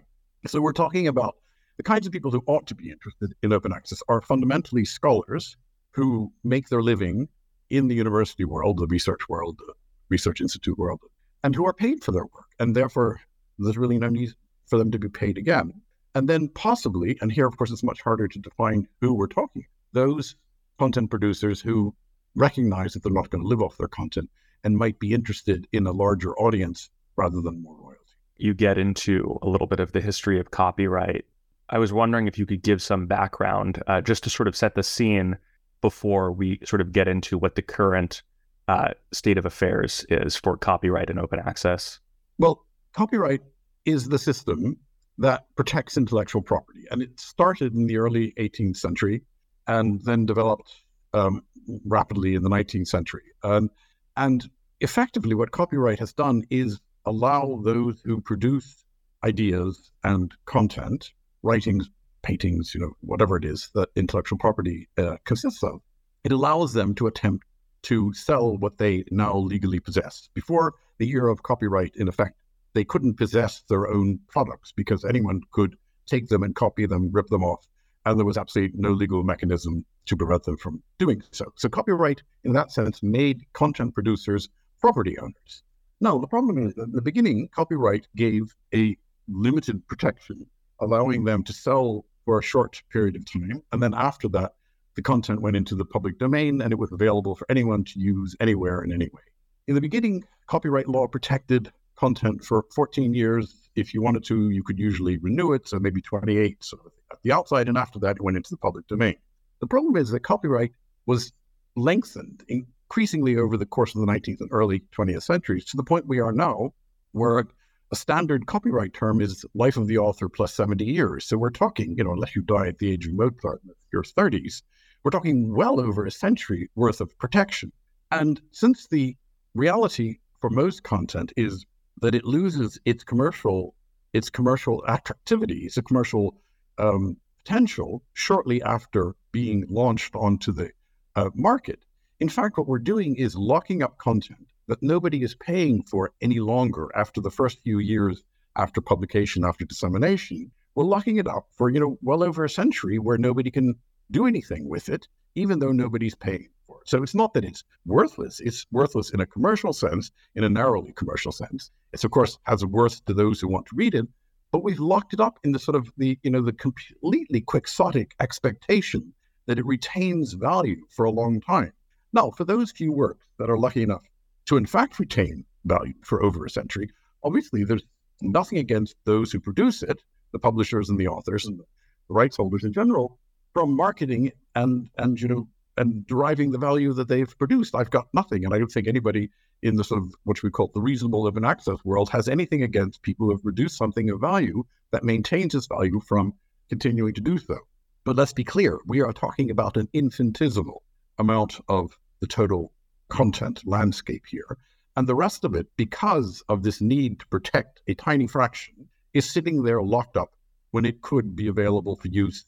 So 0.46 0.60
we're 0.60 0.72
talking 0.72 1.08
about 1.08 1.36
the 1.80 1.84
kinds 1.84 2.06
of 2.06 2.12
people 2.12 2.30
who 2.30 2.44
ought 2.46 2.66
to 2.66 2.74
be 2.74 2.90
interested 2.90 3.32
in 3.42 3.54
open 3.54 3.72
access 3.72 4.02
are 4.06 4.20
fundamentally 4.20 4.84
scholars 4.84 5.56
who 5.92 6.30
make 6.44 6.68
their 6.68 6.82
living 6.82 7.26
in 7.70 7.88
the 7.88 7.94
university 7.94 8.44
world, 8.44 8.76
the 8.76 8.86
research 8.88 9.30
world, 9.30 9.56
the 9.56 9.72
research 10.10 10.42
institute 10.42 10.76
world, 10.76 11.00
and 11.42 11.54
who 11.54 11.64
are 11.64 11.72
paid 11.72 12.04
for 12.04 12.12
their 12.12 12.24
work. 12.24 12.50
And 12.58 12.76
therefore, 12.76 13.18
there's 13.58 13.78
really 13.78 13.98
no 13.98 14.10
need 14.10 14.34
for 14.66 14.76
them 14.76 14.90
to 14.90 14.98
be 14.98 15.08
paid 15.08 15.38
again. 15.38 15.72
And 16.14 16.28
then 16.28 16.48
possibly, 16.48 17.16
and 17.22 17.32
here, 17.32 17.46
of 17.46 17.56
course, 17.56 17.70
it's 17.70 17.82
much 17.82 18.02
harder 18.02 18.28
to 18.28 18.38
define 18.38 18.86
who 19.00 19.14
we're 19.14 19.26
talking, 19.26 19.64
those 19.94 20.36
content 20.78 21.08
producers 21.08 21.62
who 21.62 21.94
recognize 22.34 22.92
that 22.92 23.02
they're 23.02 23.10
not 23.10 23.30
going 23.30 23.42
to 23.42 23.48
live 23.48 23.62
off 23.62 23.78
their 23.78 23.88
content 23.88 24.28
and 24.64 24.76
might 24.76 24.98
be 24.98 25.14
interested 25.14 25.66
in 25.72 25.86
a 25.86 25.92
larger 25.92 26.36
audience 26.36 26.90
rather 27.16 27.40
than 27.40 27.62
more 27.62 27.74
royalty. 27.78 27.96
You 28.36 28.52
get 28.52 28.76
into 28.76 29.38
a 29.40 29.48
little 29.48 29.66
bit 29.66 29.80
of 29.80 29.92
the 29.92 30.02
history 30.02 30.38
of 30.38 30.50
copyright. 30.50 31.24
I 31.70 31.78
was 31.78 31.92
wondering 31.92 32.26
if 32.26 32.38
you 32.38 32.46
could 32.46 32.62
give 32.62 32.82
some 32.82 33.06
background 33.06 33.82
uh, 33.86 34.00
just 34.00 34.24
to 34.24 34.30
sort 34.30 34.48
of 34.48 34.56
set 34.56 34.74
the 34.74 34.82
scene 34.82 35.38
before 35.80 36.32
we 36.32 36.58
sort 36.64 36.80
of 36.80 36.92
get 36.92 37.08
into 37.08 37.38
what 37.38 37.54
the 37.54 37.62
current 37.62 38.22
uh, 38.68 38.90
state 39.12 39.38
of 39.38 39.46
affairs 39.46 40.04
is 40.10 40.36
for 40.36 40.56
copyright 40.56 41.10
and 41.10 41.18
open 41.18 41.40
access? 41.40 41.98
Well, 42.38 42.66
copyright 42.92 43.40
is 43.84 44.08
the 44.08 44.18
system 44.18 44.76
that 45.18 45.46
protects 45.56 45.96
intellectual 45.96 46.42
property. 46.42 46.84
And 46.90 47.02
it 47.02 47.18
started 47.18 47.74
in 47.74 47.86
the 47.86 47.98
early 47.98 48.32
18th 48.38 48.76
century 48.76 49.22
and 49.66 50.00
then 50.04 50.26
developed 50.26 50.72
um, 51.12 51.42
rapidly 51.84 52.34
in 52.34 52.42
the 52.42 52.50
19th 52.50 52.88
century. 52.88 53.24
Um, 53.42 53.70
and 54.16 54.48
effectively, 54.80 55.34
what 55.34 55.50
copyright 55.50 55.98
has 55.98 56.12
done 56.12 56.44
is 56.50 56.80
allow 57.04 57.60
those 57.64 58.00
who 58.04 58.20
produce 58.20 58.84
ideas 59.24 59.90
and 60.04 60.32
content, 60.46 61.12
writings, 61.42 61.88
paintings, 62.22 62.74
you 62.74 62.80
know, 62.80 62.92
whatever 63.00 63.36
it 63.36 63.44
is 63.44 63.70
that 63.74 63.88
intellectual 63.96 64.38
property 64.38 64.88
uh, 64.98 65.16
consists 65.24 65.62
of, 65.62 65.80
it 66.24 66.32
allows 66.32 66.72
them 66.72 66.94
to 66.94 67.06
attempt 67.06 67.44
to 67.82 68.12
sell 68.12 68.56
what 68.58 68.78
they 68.78 69.04
now 69.10 69.36
legally 69.36 69.80
possess. 69.80 70.28
Before 70.34 70.74
the 70.98 71.08
era 71.08 71.32
of 71.32 71.42
copyright, 71.42 71.96
in 71.96 72.08
effect, 72.08 72.36
they 72.74 72.84
couldn't 72.84 73.16
possess 73.16 73.62
their 73.68 73.88
own 73.88 74.20
products 74.28 74.72
because 74.72 75.04
anyone 75.04 75.40
could 75.50 75.76
take 76.06 76.28
them 76.28 76.42
and 76.42 76.54
copy 76.54 76.86
them, 76.86 77.10
rip 77.10 77.28
them 77.28 77.42
off, 77.42 77.66
and 78.04 78.18
there 78.18 78.26
was 78.26 78.36
absolutely 78.36 78.78
no 78.78 78.90
legal 78.92 79.22
mechanism 79.22 79.84
to 80.06 80.16
prevent 80.16 80.44
them 80.44 80.56
from 80.56 80.82
doing 80.98 81.22
so. 81.30 81.52
So, 81.56 81.68
copyright, 81.68 82.22
in 82.44 82.52
that 82.52 82.72
sense, 82.72 83.02
made 83.02 83.44
content 83.52 83.94
producers 83.94 84.48
property 84.80 85.18
owners. 85.18 85.62
Now, 86.00 86.18
the 86.18 86.26
problem 86.26 86.58
is 86.58 86.74
that 86.74 86.84
in 86.84 86.92
the 86.92 87.02
beginning, 87.02 87.48
copyright 87.48 88.08
gave 88.16 88.54
a 88.74 88.96
limited 89.28 89.86
protection, 89.86 90.46
allowing 90.80 91.24
them 91.24 91.42
to 91.44 91.52
sell 91.52 92.04
for 92.24 92.38
a 92.38 92.42
short 92.42 92.82
period 92.90 93.16
of 93.16 93.30
time. 93.30 93.62
And 93.72 93.82
then 93.82 93.94
after 93.94 94.28
that, 94.30 94.54
the 94.96 95.02
content 95.02 95.40
went 95.40 95.56
into 95.56 95.74
the 95.74 95.84
public 95.84 96.18
domain 96.18 96.60
and 96.60 96.72
it 96.72 96.78
was 96.78 96.92
available 96.92 97.34
for 97.34 97.46
anyone 97.48 97.84
to 97.84 98.00
use 98.00 98.36
anywhere 98.40 98.82
in 98.82 98.92
any 98.92 99.06
way. 99.06 99.22
In 99.68 99.74
the 99.74 99.80
beginning, 99.80 100.24
copyright 100.46 100.88
law 100.88 101.06
protected 101.06 101.72
content 101.96 102.44
for 102.44 102.64
14 102.74 103.14
years. 103.14 103.68
If 103.76 103.94
you 103.94 104.02
wanted 104.02 104.24
to, 104.24 104.50
you 104.50 104.62
could 104.62 104.78
usually 104.78 105.18
renew 105.18 105.52
it, 105.52 105.68
so 105.68 105.78
maybe 105.78 106.00
28 106.00 106.64
sort 106.64 106.86
of 106.86 106.92
at 107.12 107.18
the 107.22 107.32
outside, 107.32 107.68
and 107.68 107.78
after 107.78 107.98
that, 108.00 108.16
it 108.16 108.22
went 108.22 108.36
into 108.36 108.50
the 108.50 108.56
public 108.56 108.86
domain. 108.88 109.16
The 109.60 109.66
problem 109.66 109.96
is 109.96 110.10
that 110.10 110.20
copyright 110.20 110.72
was 111.06 111.32
lengthened 111.76 112.44
increasingly 112.48 113.36
over 113.36 113.56
the 113.56 113.66
course 113.66 113.94
of 113.94 114.00
the 114.00 114.06
19th 114.06 114.40
and 114.40 114.48
early 114.52 114.82
20th 114.96 115.22
centuries 115.22 115.64
to 115.66 115.76
the 115.76 115.84
point 115.84 116.06
we 116.06 116.20
are 116.20 116.32
now, 116.32 116.72
where 117.12 117.46
a 117.92 117.96
standard 117.96 118.46
copyright 118.46 118.94
term 118.94 119.20
is 119.20 119.44
life 119.54 119.76
of 119.76 119.88
the 119.88 119.98
author 119.98 120.28
plus 120.28 120.54
70 120.54 120.84
years. 120.84 121.26
So 121.26 121.36
we're 121.36 121.50
talking, 121.50 121.96
you 121.96 122.04
know, 122.04 122.12
unless 122.12 122.36
you 122.36 122.42
die 122.42 122.68
at 122.68 122.78
the 122.78 122.90
age 122.90 123.06
of 123.06 123.14
Mozart 123.14 123.62
in 123.64 123.74
your 123.92 124.04
30s, 124.04 124.62
we're 125.02 125.10
talking 125.10 125.54
well 125.54 125.80
over 125.80 126.06
a 126.06 126.10
century 126.10 126.70
worth 126.76 127.00
of 127.00 127.16
protection. 127.18 127.72
And 128.10 128.40
since 128.52 128.86
the 128.86 129.16
reality 129.54 130.18
for 130.40 130.50
most 130.50 130.84
content 130.84 131.32
is 131.36 131.64
that 132.00 132.14
it 132.14 132.24
loses 132.24 132.78
its 132.84 133.04
commercial 133.04 133.74
its 134.12 134.28
commercial 134.28 134.82
attractivity, 134.88 135.66
its 135.66 135.80
commercial 135.82 136.34
um, 136.78 137.16
potential 137.38 138.02
shortly 138.12 138.60
after 138.62 139.14
being 139.30 139.64
launched 139.68 140.16
onto 140.16 140.52
the 140.52 140.70
uh, 141.14 141.30
market. 141.34 141.84
In 142.18 142.28
fact, 142.28 142.58
what 142.58 142.66
we're 142.66 142.80
doing 142.80 143.14
is 143.14 143.36
locking 143.36 143.84
up 143.84 143.98
content 143.98 144.49
that 144.70 144.82
nobody 144.84 145.24
is 145.24 145.34
paying 145.34 145.82
for 145.82 146.12
any 146.20 146.38
longer 146.38 146.88
after 146.94 147.20
the 147.20 147.30
first 147.30 147.60
few 147.64 147.80
years 147.80 148.22
after 148.54 148.80
publication, 148.80 149.44
after 149.44 149.64
dissemination. 149.64 150.48
We're 150.76 150.84
locking 150.84 151.16
it 151.16 151.26
up 151.26 151.48
for, 151.50 151.70
you 151.70 151.80
know, 151.80 151.98
well 152.02 152.22
over 152.22 152.44
a 152.44 152.48
century 152.48 153.00
where 153.00 153.18
nobody 153.18 153.50
can 153.50 153.74
do 154.12 154.26
anything 154.26 154.68
with 154.68 154.88
it, 154.88 155.08
even 155.34 155.58
though 155.58 155.72
nobody's 155.72 156.14
paying 156.14 156.50
for 156.68 156.82
it. 156.82 156.88
So 156.88 157.02
it's 157.02 157.16
not 157.16 157.34
that 157.34 157.44
it's 157.44 157.64
worthless. 157.84 158.38
It's 158.38 158.64
worthless 158.70 159.10
in 159.10 159.18
a 159.18 159.26
commercial 159.26 159.72
sense, 159.72 160.12
in 160.36 160.44
a 160.44 160.48
narrowly 160.48 160.92
commercial 160.92 161.32
sense. 161.32 161.72
It's 161.92 162.04
of 162.04 162.12
course 162.12 162.38
has 162.44 162.62
a 162.62 162.68
worth 162.68 163.04
to 163.06 163.12
those 163.12 163.40
who 163.40 163.48
want 163.48 163.66
to 163.66 163.76
read 163.76 163.96
it, 163.96 164.06
but 164.52 164.62
we've 164.62 164.78
locked 164.78 165.14
it 165.14 165.18
up 165.18 165.40
in 165.42 165.50
the 165.50 165.58
sort 165.58 165.74
of 165.74 165.92
the, 165.96 166.16
you 166.22 166.30
know, 166.30 166.42
the 166.42 166.52
completely 166.52 167.40
quixotic 167.40 168.14
expectation 168.20 169.12
that 169.46 169.58
it 169.58 169.66
retains 169.66 170.34
value 170.34 170.86
for 170.90 171.06
a 171.06 171.10
long 171.10 171.40
time. 171.40 171.72
Now, 172.12 172.30
for 172.30 172.44
those 172.44 172.70
few 172.70 172.92
works 172.92 173.26
that 173.40 173.50
are 173.50 173.58
lucky 173.58 173.82
enough 173.82 174.04
to 174.50 174.56
in 174.56 174.66
fact 174.66 174.98
retain 174.98 175.44
value 175.64 175.94
for 176.02 176.24
over 176.24 176.44
a 176.44 176.50
century, 176.50 176.90
obviously 177.22 177.62
there's 177.62 177.84
nothing 178.20 178.58
against 178.58 178.96
those 179.04 179.30
who 179.30 179.38
produce 179.38 179.84
it, 179.84 180.02
the 180.32 180.40
publishers 180.40 180.90
and 180.90 180.98
the 180.98 181.06
authors 181.06 181.46
and 181.46 181.60
the 181.60 181.64
rights 182.08 182.36
holders 182.36 182.64
in 182.64 182.72
general, 182.72 183.20
from 183.54 183.76
marketing 183.76 184.32
and 184.56 184.90
and 184.98 185.20
you 185.20 185.28
know 185.28 185.48
and 185.76 186.04
deriving 186.08 186.50
the 186.50 186.58
value 186.58 186.92
that 186.92 187.06
they've 187.06 187.38
produced. 187.38 187.76
I've 187.76 187.92
got 187.92 188.08
nothing, 188.12 188.44
and 188.44 188.52
I 188.52 188.58
don't 188.58 188.72
think 188.72 188.88
anybody 188.88 189.30
in 189.62 189.76
the 189.76 189.84
sort 189.84 190.02
of 190.02 190.12
what 190.24 190.42
we 190.42 190.50
call 190.50 190.72
the 190.74 190.80
reasonable 190.80 191.28
open 191.28 191.44
access 191.44 191.78
world 191.84 192.10
has 192.10 192.28
anything 192.28 192.64
against 192.64 193.02
people 193.02 193.26
who 193.26 193.32
have 193.32 193.44
produced 193.44 193.78
something 193.78 194.10
of 194.10 194.20
value 194.20 194.64
that 194.90 195.04
maintains 195.04 195.54
its 195.54 195.68
value 195.68 196.00
from 196.00 196.34
continuing 196.68 197.14
to 197.14 197.20
do 197.20 197.38
so. 197.38 197.56
But 198.04 198.16
let's 198.16 198.32
be 198.32 198.42
clear, 198.42 198.80
we 198.84 199.00
are 199.00 199.12
talking 199.12 199.52
about 199.52 199.76
an 199.76 199.88
infinitesimal 199.92 200.82
amount 201.18 201.60
of 201.68 201.92
the 202.18 202.26
total 202.26 202.72
content 203.10 203.62
landscape 203.66 204.24
here. 204.26 204.56
And 204.96 205.06
the 205.06 205.14
rest 205.14 205.44
of 205.44 205.54
it, 205.54 205.66
because 205.76 206.42
of 206.48 206.62
this 206.62 206.80
need 206.80 207.20
to 207.20 207.26
protect 207.26 207.80
a 207.86 207.94
tiny 207.94 208.26
fraction, 208.26 208.88
is 209.12 209.30
sitting 209.30 209.62
there 209.62 209.82
locked 209.82 210.16
up 210.16 210.32
when 210.70 210.84
it 210.84 211.02
could 211.02 211.36
be 211.36 211.48
available 211.48 211.96
for 211.96 212.08
use 212.08 212.44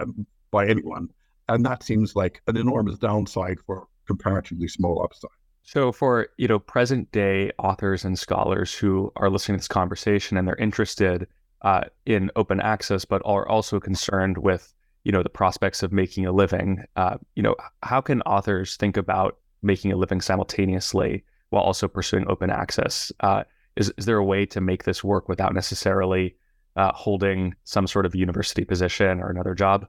um, 0.00 0.26
by 0.50 0.66
anyone. 0.66 1.08
And 1.48 1.64
that 1.64 1.82
seems 1.82 2.16
like 2.16 2.42
an 2.46 2.56
enormous 2.56 2.98
downside 2.98 3.58
for 3.66 3.86
comparatively 4.06 4.68
small 4.68 5.02
upside. 5.02 5.30
So 5.62 5.90
for, 5.92 6.28
you 6.36 6.48
know, 6.48 6.58
present 6.58 7.10
day 7.12 7.50
authors 7.58 8.04
and 8.04 8.18
scholars 8.18 8.72
who 8.72 9.12
are 9.16 9.30
listening 9.30 9.56
to 9.56 9.60
this 9.60 9.68
conversation 9.68 10.36
and 10.36 10.46
they're 10.46 10.56
interested 10.56 11.26
uh, 11.62 11.82
in 12.04 12.30
open 12.36 12.60
access, 12.60 13.04
but 13.04 13.22
are 13.24 13.48
also 13.48 13.80
concerned 13.80 14.38
with, 14.38 14.72
you 15.02 15.12
know, 15.12 15.22
the 15.22 15.28
prospects 15.28 15.82
of 15.82 15.92
making 15.92 16.24
a 16.24 16.32
living, 16.32 16.84
uh, 16.94 17.16
you 17.34 17.42
know, 17.42 17.56
how 17.82 18.00
can 18.00 18.22
authors 18.22 18.76
think 18.76 18.96
about 18.96 19.38
making 19.66 19.92
a 19.92 19.96
living 19.96 20.20
simultaneously 20.20 21.24
while 21.50 21.62
also 21.62 21.88
pursuing 21.88 22.26
open 22.28 22.50
access? 22.50 23.12
Uh, 23.20 23.44
is, 23.76 23.92
is 23.98 24.06
there 24.06 24.16
a 24.16 24.24
way 24.24 24.46
to 24.46 24.60
make 24.60 24.84
this 24.84 25.04
work 25.04 25.28
without 25.28 25.54
necessarily 25.54 26.36
uh, 26.76 26.92
holding 26.92 27.54
some 27.64 27.86
sort 27.86 28.06
of 28.06 28.14
university 28.14 28.64
position 28.64 29.20
or 29.20 29.30
another 29.30 29.54
job? 29.54 29.86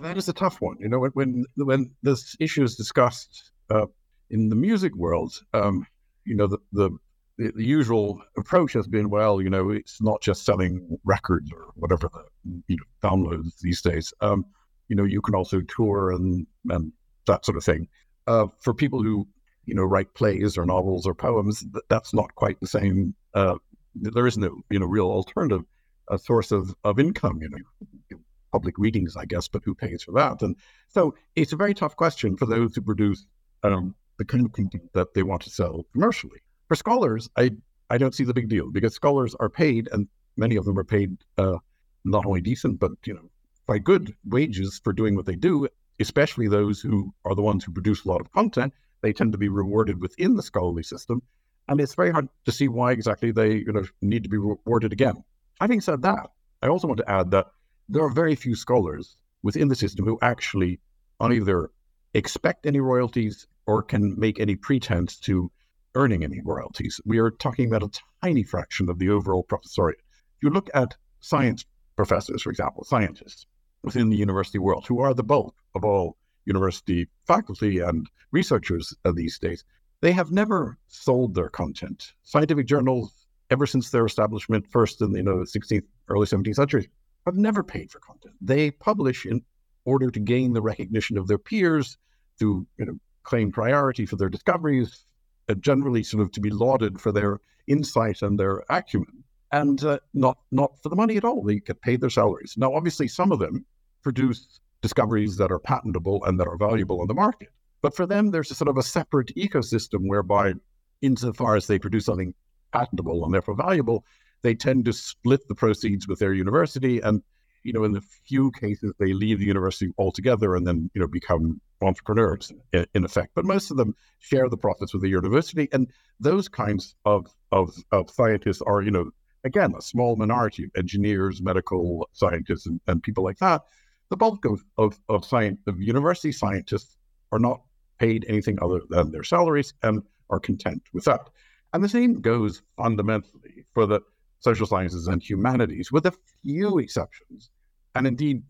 That 0.00 0.16
is 0.16 0.28
a 0.28 0.32
tough 0.32 0.60
one. 0.60 0.76
You 0.78 0.88
know, 0.88 1.08
when 1.12 1.44
when 1.56 1.90
this 2.02 2.36
issue 2.38 2.62
is 2.62 2.76
discussed 2.76 3.50
uh, 3.68 3.86
in 4.30 4.48
the 4.48 4.54
music 4.54 4.94
world, 4.94 5.32
um, 5.52 5.86
you 6.24 6.36
know, 6.36 6.46
the, 6.46 6.58
the 6.72 6.90
the, 7.36 7.52
usual 7.56 8.22
approach 8.36 8.74
has 8.74 8.86
been, 8.86 9.10
well, 9.10 9.42
you 9.42 9.50
know, 9.50 9.70
it's 9.70 10.00
not 10.00 10.22
just 10.22 10.44
selling 10.44 10.98
records 11.04 11.50
or 11.52 11.72
whatever 11.74 12.08
the 12.12 12.24
you 12.68 12.76
know 12.76 13.08
downloads 13.08 13.58
these 13.60 13.82
days. 13.82 14.14
Um, 14.20 14.44
you 14.88 14.94
know, 14.94 15.04
you 15.04 15.20
can 15.20 15.34
also 15.34 15.62
tour 15.62 16.12
and 16.12 16.46
and 16.70 16.92
that 17.26 17.44
sort 17.44 17.56
of 17.56 17.64
thing. 17.64 17.88
Uh, 18.26 18.46
for 18.60 18.72
people 18.72 19.02
who 19.02 19.26
you 19.66 19.74
know 19.74 19.84
write 19.84 20.14
plays 20.14 20.56
or 20.56 20.64
novels 20.64 21.06
or 21.06 21.14
poems, 21.14 21.64
that's 21.88 22.14
not 22.14 22.34
quite 22.34 22.58
the 22.60 22.66
same. 22.66 23.14
Uh, 23.34 23.56
there 23.94 24.26
is 24.26 24.38
no 24.38 24.62
you 24.70 24.78
know 24.78 24.86
real 24.86 25.06
alternative 25.06 25.64
a 26.08 26.18
source 26.18 26.52
of 26.52 26.74
of 26.84 26.98
income. 26.98 27.40
You 27.40 27.48
know, 27.50 28.18
public 28.52 28.78
readings, 28.78 29.16
I 29.16 29.24
guess, 29.24 29.48
but 29.48 29.64
who 29.64 29.74
pays 29.74 30.04
for 30.04 30.12
that? 30.12 30.40
And 30.42 30.56
so 30.88 31.14
it's 31.34 31.52
a 31.52 31.56
very 31.56 31.74
tough 31.74 31.96
question 31.96 32.36
for 32.36 32.46
those 32.46 32.74
who 32.74 32.82
produce 32.82 33.26
um, 33.64 33.96
the 34.18 34.24
kind 34.24 34.46
of 34.46 34.52
content 34.52 34.92
that 34.92 35.12
they 35.14 35.24
want 35.24 35.42
to 35.42 35.50
sell 35.50 35.84
commercially. 35.92 36.38
For 36.68 36.76
scholars, 36.76 37.28
I, 37.36 37.50
I 37.90 37.98
don't 37.98 38.14
see 38.14 38.22
the 38.22 38.32
big 38.32 38.48
deal 38.48 38.70
because 38.70 38.94
scholars 38.94 39.34
are 39.40 39.48
paid, 39.48 39.88
and 39.90 40.06
many 40.36 40.54
of 40.54 40.64
them 40.64 40.78
are 40.78 40.84
paid 40.84 41.16
uh, 41.36 41.58
not 42.04 42.26
only 42.26 42.40
decent, 42.40 42.78
but 42.78 42.92
you 43.04 43.14
know, 43.14 43.28
by 43.66 43.78
good 43.78 44.14
wages 44.24 44.80
for 44.84 44.92
doing 44.92 45.16
what 45.16 45.26
they 45.26 45.36
do. 45.36 45.68
Especially 46.00 46.48
those 46.48 46.80
who 46.80 47.14
are 47.24 47.34
the 47.34 47.42
ones 47.42 47.64
who 47.64 47.72
produce 47.72 48.04
a 48.04 48.08
lot 48.08 48.20
of 48.20 48.32
content, 48.32 48.72
they 49.02 49.12
tend 49.12 49.32
to 49.32 49.38
be 49.38 49.48
rewarded 49.48 50.00
within 50.00 50.34
the 50.34 50.42
scholarly 50.42 50.82
system, 50.82 51.22
and 51.68 51.80
it's 51.80 51.94
very 51.94 52.10
hard 52.10 52.28
to 52.44 52.52
see 52.52 52.68
why 52.68 52.92
exactly 52.92 53.30
they 53.30 53.56
you 53.56 53.72
know 53.72 53.84
need 54.02 54.22
to 54.22 54.28
be 54.28 54.38
rewarded 54.38 54.92
again. 54.92 55.22
Having 55.60 55.80
said 55.82 56.02
that, 56.02 56.30
I 56.62 56.68
also 56.68 56.88
want 56.88 56.98
to 56.98 57.10
add 57.10 57.30
that 57.30 57.46
there 57.88 58.02
are 58.02 58.10
very 58.10 58.34
few 58.34 58.54
scholars 58.56 59.16
within 59.42 59.68
the 59.68 59.76
system 59.76 60.04
who 60.04 60.18
actually 60.22 60.80
either 61.20 61.70
expect 62.14 62.66
any 62.66 62.80
royalties 62.80 63.46
or 63.66 63.82
can 63.82 64.18
make 64.18 64.40
any 64.40 64.56
pretense 64.56 65.16
to 65.20 65.50
earning 65.94 66.24
any 66.24 66.40
royalties. 66.44 67.00
We 67.04 67.18
are 67.18 67.30
talking 67.30 67.66
about 67.68 67.82
a 67.82 68.00
tiny 68.22 68.42
fraction 68.42 68.88
of 68.88 68.98
the 68.98 69.10
overall 69.10 69.44
professoriate. 69.44 70.00
If 70.36 70.42
you 70.42 70.50
look 70.50 70.68
at 70.74 70.96
science 71.20 71.64
professors, 71.96 72.42
for 72.42 72.50
example, 72.50 72.84
scientists 72.84 73.46
within 73.84 74.08
the 74.08 74.16
university 74.16 74.58
world, 74.58 74.86
who 74.86 75.00
are 75.00 75.14
the 75.14 75.22
bulk 75.22 75.54
of 75.74 75.84
all 75.84 76.16
university 76.46 77.06
faculty 77.26 77.78
and 77.78 78.08
researchers 78.32 78.94
these 79.14 79.38
days, 79.38 79.64
they 80.00 80.12
have 80.12 80.30
never 80.30 80.76
sold 80.88 81.34
their 81.34 81.48
content. 81.48 82.12
Scientific 82.22 82.66
journals, 82.66 83.26
ever 83.50 83.66
since 83.66 83.90
their 83.90 84.06
establishment, 84.06 84.66
first 84.70 85.00
in 85.00 85.12
the 85.12 85.18
you 85.18 85.24
know, 85.24 85.36
16th, 85.36 85.84
early 86.08 86.26
17th 86.26 86.56
century, 86.56 86.90
have 87.26 87.36
never 87.36 87.62
paid 87.62 87.90
for 87.90 88.00
content. 88.00 88.34
They 88.40 88.70
publish 88.70 89.24
in 89.24 89.42
order 89.84 90.10
to 90.10 90.20
gain 90.20 90.52
the 90.52 90.62
recognition 90.62 91.16
of 91.16 91.26
their 91.26 91.38
peers, 91.38 91.96
to 92.38 92.66
you 92.78 92.84
know, 92.84 92.98
claim 93.22 93.50
priority 93.50 94.06
for 94.06 94.16
their 94.16 94.28
discoveries, 94.28 95.06
uh, 95.48 95.54
generally 95.54 96.02
sort 96.02 96.22
of 96.22 96.32
to 96.32 96.40
be 96.40 96.50
lauded 96.50 97.00
for 97.00 97.12
their 97.12 97.40
insight 97.66 98.22
and 98.22 98.38
their 98.38 98.62
acumen, 98.68 99.24
and 99.52 99.84
uh, 99.84 99.98
not 100.12 100.38
not 100.50 100.72
for 100.82 100.88
the 100.88 100.96
money 100.96 101.16
at 101.16 101.24
all. 101.24 101.42
They 101.42 101.60
get 101.60 101.80
paid 101.80 102.00
their 102.00 102.10
salaries. 102.10 102.54
Now, 102.56 102.74
obviously, 102.74 103.08
some 103.08 103.32
of 103.32 103.38
them 103.38 103.64
produce 104.04 104.60
discoveries 104.82 105.36
that 105.38 105.50
are 105.50 105.58
patentable 105.58 106.22
and 106.24 106.38
that 106.38 106.46
are 106.46 106.58
valuable 106.58 107.00
on 107.00 107.08
the 107.08 107.14
market. 107.14 107.48
But 107.82 107.96
for 107.96 108.06
them, 108.06 108.30
there's 108.30 108.50
a 108.50 108.54
sort 108.54 108.68
of 108.68 108.76
a 108.76 108.82
separate 108.82 109.34
ecosystem 109.34 110.06
whereby, 110.06 110.54
insofar 111.02 111.56
as 111.56 111.66
they 111.66 111.78
produce 111.78 112.04
something 112.04 112.34
patentable 112.72 113.24
and 113.24 113.34
therefore 113.34 113.56
valuable, 113.56 114.04
they 114.42 114.54
tend 114.54 114.84
to 114.84 114.92
split 114.92 115.48
the 115.48 115.54
proceeds 115.54 116.06
with 116.06 116.18
their 116.18 116.34
university. 116.34 117.00
And, 117.00 117.22
you 117.62 117.72
know, 117.72 117.84
in 117.84 117.92
the 117.92 118.02
few 118.28 118.50
cases, 118.52 118.92
they 118.98 119.12
leave 119.12 119.38
the 119.38 119.46
university 119.46 119.90
altogether 119.98 120.54
and 120.54 120.66
then, 120.66 120.90
you 120.94 121.00
know, 121.00 121.08
become 121.08 121.60
entrepreneurs 121.80 122.52
in, 122.72 122.86
in 122.94 123.04
effect. 123.04 123.30
But 123.34 123.46
most 123.46 123.70
of 123.70 123.76
them 123.76 123.94
share 124.18 124.48
the 124.48 124.56
profits 124.56 124.92
with 124.92 125.02
the 125.02 125.08
university. 125.08 125.68
And 125.72 125.90
those 126.20 126.48
kinds 126.48 126.94
of, 127.04 127.26
of, 127.52 127.74
of 127.90 128.10
scientists 128.10 128.62
are, 128.62 128.82
you 128.82 128.90
know, 128.90 129.10
again, 129.44 129.74
a 129.78 129.82
small 129.82 130.16
minority 130.16 130.64
of 130.64 130.70
engineers, 130.76 131.42
medical 131.42 132.08
scientists, 132.12 132.66
and, 132.66 132.80
and 132.86 133.02
people 133.02 133.24
like 133.24 133.38
that. 133.38 133.62
The 134.10 134.16
bulk 134.16 134.44
of, 134.44 134.64
of, 134.78 135.00
of, 135.08 135.24
science, 135.24 135.60
of 135.66 135.80
university 135.80 136.32
scientists 136.32 136.96
are 137.32 137.38
not 137.38 137.62
paid 137.98 138.24
anything 138.28 138.58
other 138.60 138.80
than 138.88 139.10
their 139.10 139.22
salaries 139.22 139.74
and 139.82 140.02
are 140.30 140.40
content 140.40 140.82
with 140.92 141.04
that. 141.04 141.28
And 141.72 141.82
the 141.82 141.88
same 141.88 142.20
goes 142.20 142.62
fundamentally 142.76 143.64
for 143.72 143.86
the 143.86 144.00
social 144.40 144.66
sciences 144.66 145.08
and 145.08 145.22
humanities, 145.22 145.90
with 145.90 146.06
a 146.06 146.14
few 146.42 146.78
exceptions. 146.78 147.50
And 147.94 148.06
indeed, 148.06 148.42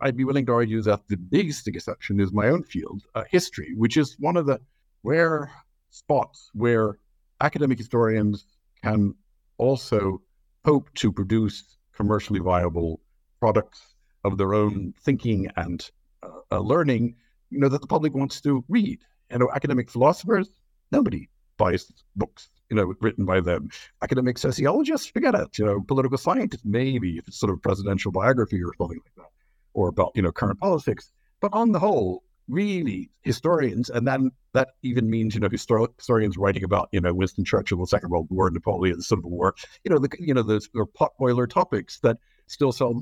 I'd 0.00 0.16
be 0.16 0.24
willing 0.24 0.46
to 0.46 0.52
argue 0.52 0.82
that 0.82 1.06
the 1.08 1.16
biggest 1.16 1.68
exception 1.68 2.20
is 2.20 2.32
my 2.32 2.48
own 2.48 2.64
field, 2.64 3.04
uh, 3.14 3.24
history, 3.30 3.74
which 3.76 3.96
is 3.96 4.16
one 4.18 4.36
of 4.36 4.46
the 4.46 4.60
rare 5.04 5.50
spots 5.90 6.50
where 6.54 6.98
academic 7.40 7.78
historians 7.78 8.44
can 8.82 9.14
also 9.58 10.20
hope 10.64 10.92
to 10.94 11.12
produce 11.12 11.78
commercially 11.94 12.40
viable 12.40 13.00
products 13.40 13.94
of 14.28 14.38
their 14.38 14.54
own 14.54 14.94
thinking 15.00 15.48
and 15.56 15.90
uh, 16.22 16.28
uh, 16.52 16.60
learning, 16.60 17.16
you 17.50 17.58
know, 17.58 17.68
that 17.68 17.80
the 17.80 17.86
public 17.86 18.14
wants 18.14 18.40
to 18.42 18.64
read. 18.68 19.00
You 19.30 19.38
know, 19.38 19.50
academic 19.54 19.90
philosophers, 19.90 20.48
nobody 20.92 21.28
buys 21.58 21.92
books 22.16 22.48
you 22.70 22.76
know, 22.76 22.94
written 23.00 23.24
by 23.24 23.40
them. 23.40 23.70
Academic 24.02 24.38
sociologists, 24.38 25.06
forget 25.06 25.34
it. 25.34 25.58
You 25.58 25.66
know, 25.66 25.80
political 25.80 26.18
scientists, 26.18 26.64
maybe 26.64 27.16
if 27.16 27.26
it's 27.28 27.38
sort 27.38 27.52
of 27.52 27.62
presidential 27.62 28.12
biography 28.12 28.62
or 28.62 28.72
something 28.78 29.00
like 29.04 29.14
that, 29.16 29.32
or 29.74 29.88
about 29.88 30.12
you 30.14 30.22
know 30.22 30.32
current 30.32 30.60
politics. 30.60 31.10
But 31.40 31.52
on 31.54 31.72
the 31.72 31.78
whole, 31.78 32.24
really 32.48 33.10
historians, 33.22 33.90
and 33.90 34.06
then 34.06 34.30
that 34.52 34.70
even 34.82 35.08
means 35.08 35.34
you 35.34 35.40
know 35.40 35.48
histor- 35.48 35.94
historians 35.96 36.36
writing 36.36 36.64
about 36.64 36.88
you 36.92 37.00
know 37.00 37.14
Winston 37.14 37.44
Churchill, 37.44 37.78
the 37.78 37.86
Second 37.86 38.10
World 38.10 38.28
War, 38.30 38.50
Napoleon, 38.50 38.98
the 38.98 39.02
Civil 39.02 39.30
War. 39.30 39.54
You 39.84 39.90
know, 39.90 39.98
the 39.98 40.10
you 40.18 40.34
know 40.34 40.42
those 40.42 40.68
are 40.76 40.86
potboiler 40.86 41.48
topics 41.48 42.00
that 42.00 42.18
still 42.46 42.72
sell 42.72 42.92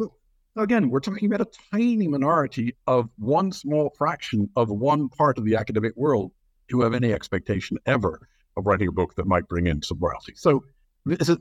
Again, 0.56 0.88
we're 0.88 1.00
talking 1.00 1.32
about 1.32 1.46
a 1.46 1.58
tiny 1.70 2.08
minority 2.08 2.74
of 2.86 3.10
one 3.18 3.52
small 3.52 3.90
fraction 3.90 4.48
of 4.56 4.70
one 4.70 5.10
part 5.10 5.36
of 5.36 5.44
the 5.44 5.54
academic 5.54 5.94
world 5.96 6.32
who 6.70 6.80
have 6.82 6.94
any 6.94 7.12
expectation 7.12 7.76
ever 7.84 8.26
of 8.56 8.66
writing 8.66 8.88
a 8.88 8.92
book 8.92 9.14
that 9.16 9.26
might 9.26 9.46
bring 9.48 9.66
in 9.66 9.82
some 9.82 9.98
royalty. 10.00 10.32
So, 10.34 10.64
is 11.06 11.28
it, 11.28 11.40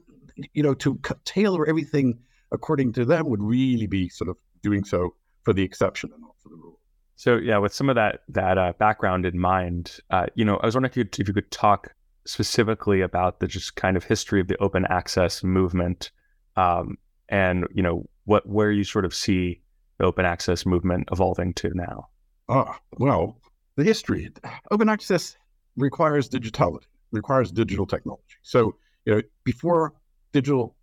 you 0.53 0.61
know, 0.61 0.73
to 0.75 0.99
tailor 1.23 1.65
everything 1.65 2.19
according 2.51 2.91
to 2.93 3.05
them 3.05 3.29
would 3.29 3.41
really 3.41 3.87
be 3.87 4.09
sort 4.09 4.29
of 4.29 4.37
doing 4.61 4.83
so 4.83 5.15
for 5.43 5.53
the 5.53 5.63
exception 5.63 6.11
and 6.11 6.21
not 6.21 6.35
for 6.43 6.49
the 6.49 6.55
rule. 6.55 6.79
So, 7.15 7.37
yeah, 7.37 7.57
with 7.57 7.73
some 7.73 7.89
of 7.89 7.95
that 7.95 8.23
that 8.29 8.57
uh, 8.57 8.73
background 8.77 9.25
in 9.25 9.39
mind, 9.39 9.97
uh, 10.11 10.25
you 10.35 10.43
know, 10.43 10.57
I 10.57 10.65
was 10.65 10.75
wondering 10.75 10.91
if 10.91 10.97
you, 10.97 11.05
if 11.19 11.27
you 11.29 11.33
could 11.33 11.51
talk 11.51 11.93
specifically 12.25 12.99
about 12.99 13.39
the 13.39 13.47
just 13.47 13.75
kind 13.75 13.95
of 13.95 14.03
history 14.03 14.41
of 14.41 14.47
the 14.49 14.57
open 14.61 14.85
access 14.89 15.41
movement, 15.41 16.11
um, 16.57 16.97
and 17.29 17.65
you 17.73 17.83
know, 17.83 18.05
what 18.25 18.47
where 18.47 18.71
you 18.71 18.83
sort 18.83 19.05
of 19.05 19.13
see 19.13 19.61
the 19.97 20.05
open 20.05 20.25
access 20.25 20.65
movement 20.65 21.09
evolving 21.11 21.53
to 21.55 21.71
now. 21.73 22.07
Ah, 22.49 22.79
well, 22.97 23.39
the 23.75 23.83
history. 23.83 24.31
Open 24.71 24.89
access 24.89 25.37
requires 25.77 26.29
digitality, 26.29 26.85
requires 27.11 27.51
digital 27.51 27.85
technology. 27.85 28.37
So, 28.41 28.75
you 29.05 29.15
know, 29.15 29.21
before 29.43 29.93
digital 30.31 30.75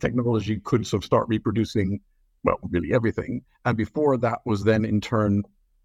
technology 0.00 0.60
could 0.60 0.86
sort 0.86 1.02
of 1.02 1.06
start 1.06 1.28
reproducing, 1.28 2.00
well, 2.42 2.58
really 2.70 2.92
everything, 2.92 3.42
and 3.64 3.76
before 3.76 4.16
that 4.16 4.40
was 4.44 4.64
then 4.64 4.84
in 4.84 5.00
turn 5.00 5.42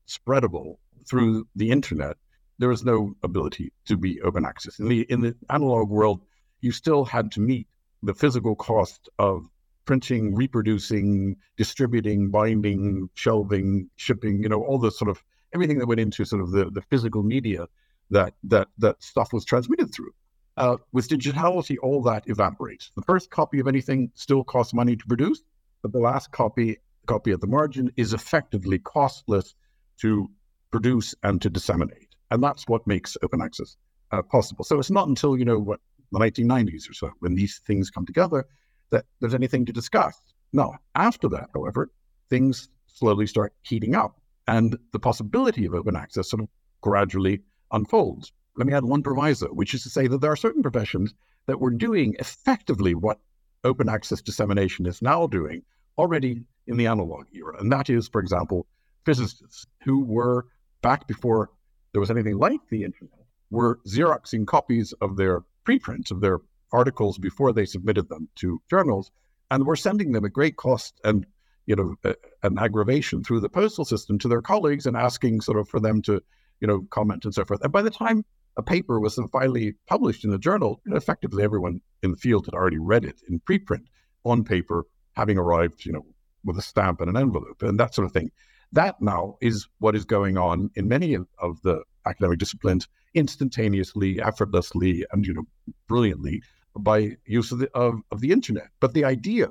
spreadable 0.07 0.77
through 1.07 1.47
the 1.55 1.69
internet, 1.69 2.17
there 2.59 2.69
was 2.69 2.83
no 2.85 3.13
ability 3.23 3.73
to 3.85 3.97
be 3.97 4.21
open 4.21 4.45
access. 4.45 4.79
In 4.79 4.87
the 4.87 5.01
in 5.09 5.21
the 5.21 5.35
analog 5.49 5.89
world, 5.89 6.21
you 6.61 6.71
still 6.71 7.03
had 7.03 7.31
to 7.33 7.41
meet 7.41 7.67
the 8.03 8.13
physical 8.13 8.55
cost 8.55 9.09
of 9.19 9.45
printing, 9.85 10.35
reproducing, 10.35 11.35
distributing, 11.57 12.29
binding, 12.29 13.09
shelving, 13.13 13.89
shipping, 13.95 14.41
you 14.41 14.49
know, 14.49 14.63
all 14.63 14.77
the 14.77 14.91
sort 14.91 15.09
of 15.09 15.23
everything 15.53 15.79
that 15.79 15.87
went 15.87 15.99
into 15.99 16.25
sort 16.25 16.41
of 16.41 16.51
the, 16.51 16.69
the 16.69 16.81
physical 16.81 17.23
media 17.23 17.67
that 18.09 18.33
that 18.43 18.67
that 18.77 19.01
stuff 19.01 19.33
was 19.33 19.45
transmitted 19.45 19.93
through. 19.93 20.11
Uh, 20.55 20.77
with 20.91 21.07
digitality, 21.07 21.77
all 21.81 22.03
that 22.03 22.23
evaporates. 22.27 22.91
The 22.95 23.01
first 23.01 23.31
copy 23.31 23.59
of 23.59 23.67
anything 23.67 24.11
still 24.13 24.43
costs 24.43 24.73
money 24.73 24.95
to 24.95 25.05
produce, 25.07 25.41
but 25.81 25.91
the 25.91 25.99
last 25.99 26.31
copy, 26.31 26.77
copy 27.07 27.31
at 27.31 27.41
the 27.41 27.47
margin, 27.47 27.91
is 27.97 28.13
effectively 28.13 28.77
costless 28.77 29.55
to 30.01 30.29
produce 30.69 31.15
and 31.23 31.41
to 31.41 31.49
disseminate, 31.49 32.15
and 32.29 32.43
that's 32.43 32.67
what 32.67 32.85
makes 32.85 33.17
open 33.23 33.41
access 33.41 33.77
uh, 34.11 34.21
possible. 34.21 34.63
So 34.63 34.79
it's 34.79 34.91
not 34.91 35.07
until 35.07 35.37
you 35.37 35.45
know 35.45 35.59
what 35.59 35.79
the 36.11 36.19
1990s 36.19 36.89
or 36.89 36.93
so 36.93 37.11
when 37.19 37.33
these 37.33 37.59
things 37.65 37.89
come 37.89 38.05
together 38.05 38.45
that 38.93 39.05
there's 39.19 39.33
anything 39.33 39.65
to 39.65 39.73
discuss. 39.73 40.15
No, 40.53 40.75
after 40.95 41.27
that, 41.29 41.49
however, 41.53 41.91
things 42.29 42.69
slowly 42.87 43.27
start 43.27 43.53
heating 43.63 43.95
up 43.95 44.21
and 44.47 44.77
the 44.91 44.99
possibility 44.99 45.65
of 45.65 45.73
open 45.73 45.95
access 45.95 46.29
sort 46.29 46.43
of 46.43 46.49
gradually 46.81 47.41
unfolds. 47.71 48.31
Let 48.55 48.67
me 48.67 48.73
add 48.73 48.85
one 48.85 49.03
proviso, 49.03 49.47
which 49.47 49.73
is 49.73 49.83
to 49.83 49.89
say 49.89 50.07
that 50.07 50.21
there 50.21 50.31
are 50.31 50.35
certain 50.35 50.61
professions 50.61 51.13
that 51.47 51.59
were 51.59 51.71
doing 51.71 52.15
effectively 52.19 52.93
what 52.93 53.19
open 53.63 53.89
access 53.89 54.21
dissemination 54.21 54.85
is 54.85 55.01
now 55.01 55.25
doing 55.27 55.63
already 55.97 56.43
in 56.67 56.77
the 56.77 56.87
analog 56.87 57.25
era. 57.33 57.59
And 57.59 57.71
that 57.71 57.89
is, 57.89 58.07
for 58.07 58.21
example, 58.21 58.67
physicists 59.05 59.65
who 59.83 60.03
were 60.03 60.45
back 60.81 61.07
before 61.07 61.49
there 61.91 62.01
was 62.01 62.11
anything 62.11 62.37
like 62.37 62.59
the 62.69 62.83
internet, 62.83 63.25
were 63.49 63.79
Xeroxing 63.87 64.45
copies 64.45 64.93
of 64.93 65.15
their 65.15 65.43
preprints 65.63 66.11
of 66.11 66.21
their 66.21 66.39
articles 66.73 67.17
before 67.17 67.53
they 67.53 67.65
submitted 67.65 68.09
them 68.09 68.27
to 68.35 68.61
journals, 68.69 69.11
and 69.51 69.65
were 69.65 69.75
sending 69.75 70.11
them 70.11 70.25
at 70.25 70.33
great 70.33 70.57
cost 70.57 70.99
and 71.03 71.25
you 71.65 71.75
know 71.75 71.95
an 72.41 72.57
aggravation 72.57 73.23
through 73.23 73.39
the 73.39 73.49
postal 73.49 73.85
system 73.85 74.19
to 74.19 74.27
their 74.27 74.41
colleagues 74.41 74.85
and 74.85 74.97
asking 74.97 75.39
sort 75.39 75.59
of 75.59 75.69
for 75.69 75.79
them 75.79 76.01
to 76.01 76.21
you 76.59 76.67
know 76.67 76.81
comment 76.89 77.23
and 77.23 77.33
so 77.33 77.45
forth. 77.45 77.61
And 77.63 77.71
by 77.71 77.81
the 77.81 77.91
time 77.91 78.25
a 78.57 78.63
paper 78.63 78.99
was 78.99 79.19
finally 79.31 79.73
published 79.87 80.25
in 80.25 80.33
a 80.33 80.37
journal, 80.37 80.81
effectively 80.87 81.43
everyone 81.43 81.81
in 82.01 82.11
the 82.11 82.17
field 82.17 82.45
had 82.45 82.53
already 82.53 82.77
read 82.77 83.05
it 83.05 83.21
in 83.27 83.39
preprint 83.39 83.85
on 84.25 84.43
paper, 84.43 84.85
having 85.15 85.37
arrived, 85.37 85.85
you 85.85 85.91
know, 85.91 86.05
with 86.43 86.57
a 86.57 86.61
stamp 86.61 87.01
and 87.01 87.09
an 87.09 87.17
envelope 87.17 87.61
and 87.61 87.79
that 87.79 87.95
sort 87.95 88.05
of 88.05 88.11
thing. 88.11 88.31
That 88.71 89.01
now 89.01 89.37
is 89.41 89.67
what 89.79 89.95
is 89.95 90.05
going 90.05 90.37
on 90.37 90.71
in 90.75 90.87
many 90.87 91.13
of, 91.13 91.27
of 91.39 91.61
the 91.61 91.83
academic 92.05 92.39
disciplines 92.39 92.87
instantaneously, 93.13 94.21
effortlessly, 94.21 95.05
and 95.11 95.25
you 95.25 95.33
know, 95.33 95.43
brilliantly 95.87 96.41
by 96.77 97.17
use 97.25 97.51
of 97.51 97.59
the, 97.59 97.69
of, 97.75 97.95
of 98.11 98.19
the 98.21 98.31
internet. 98.31 98.69
But 98.79 98.93
the 98.93 99.05
idea 99.05 99.47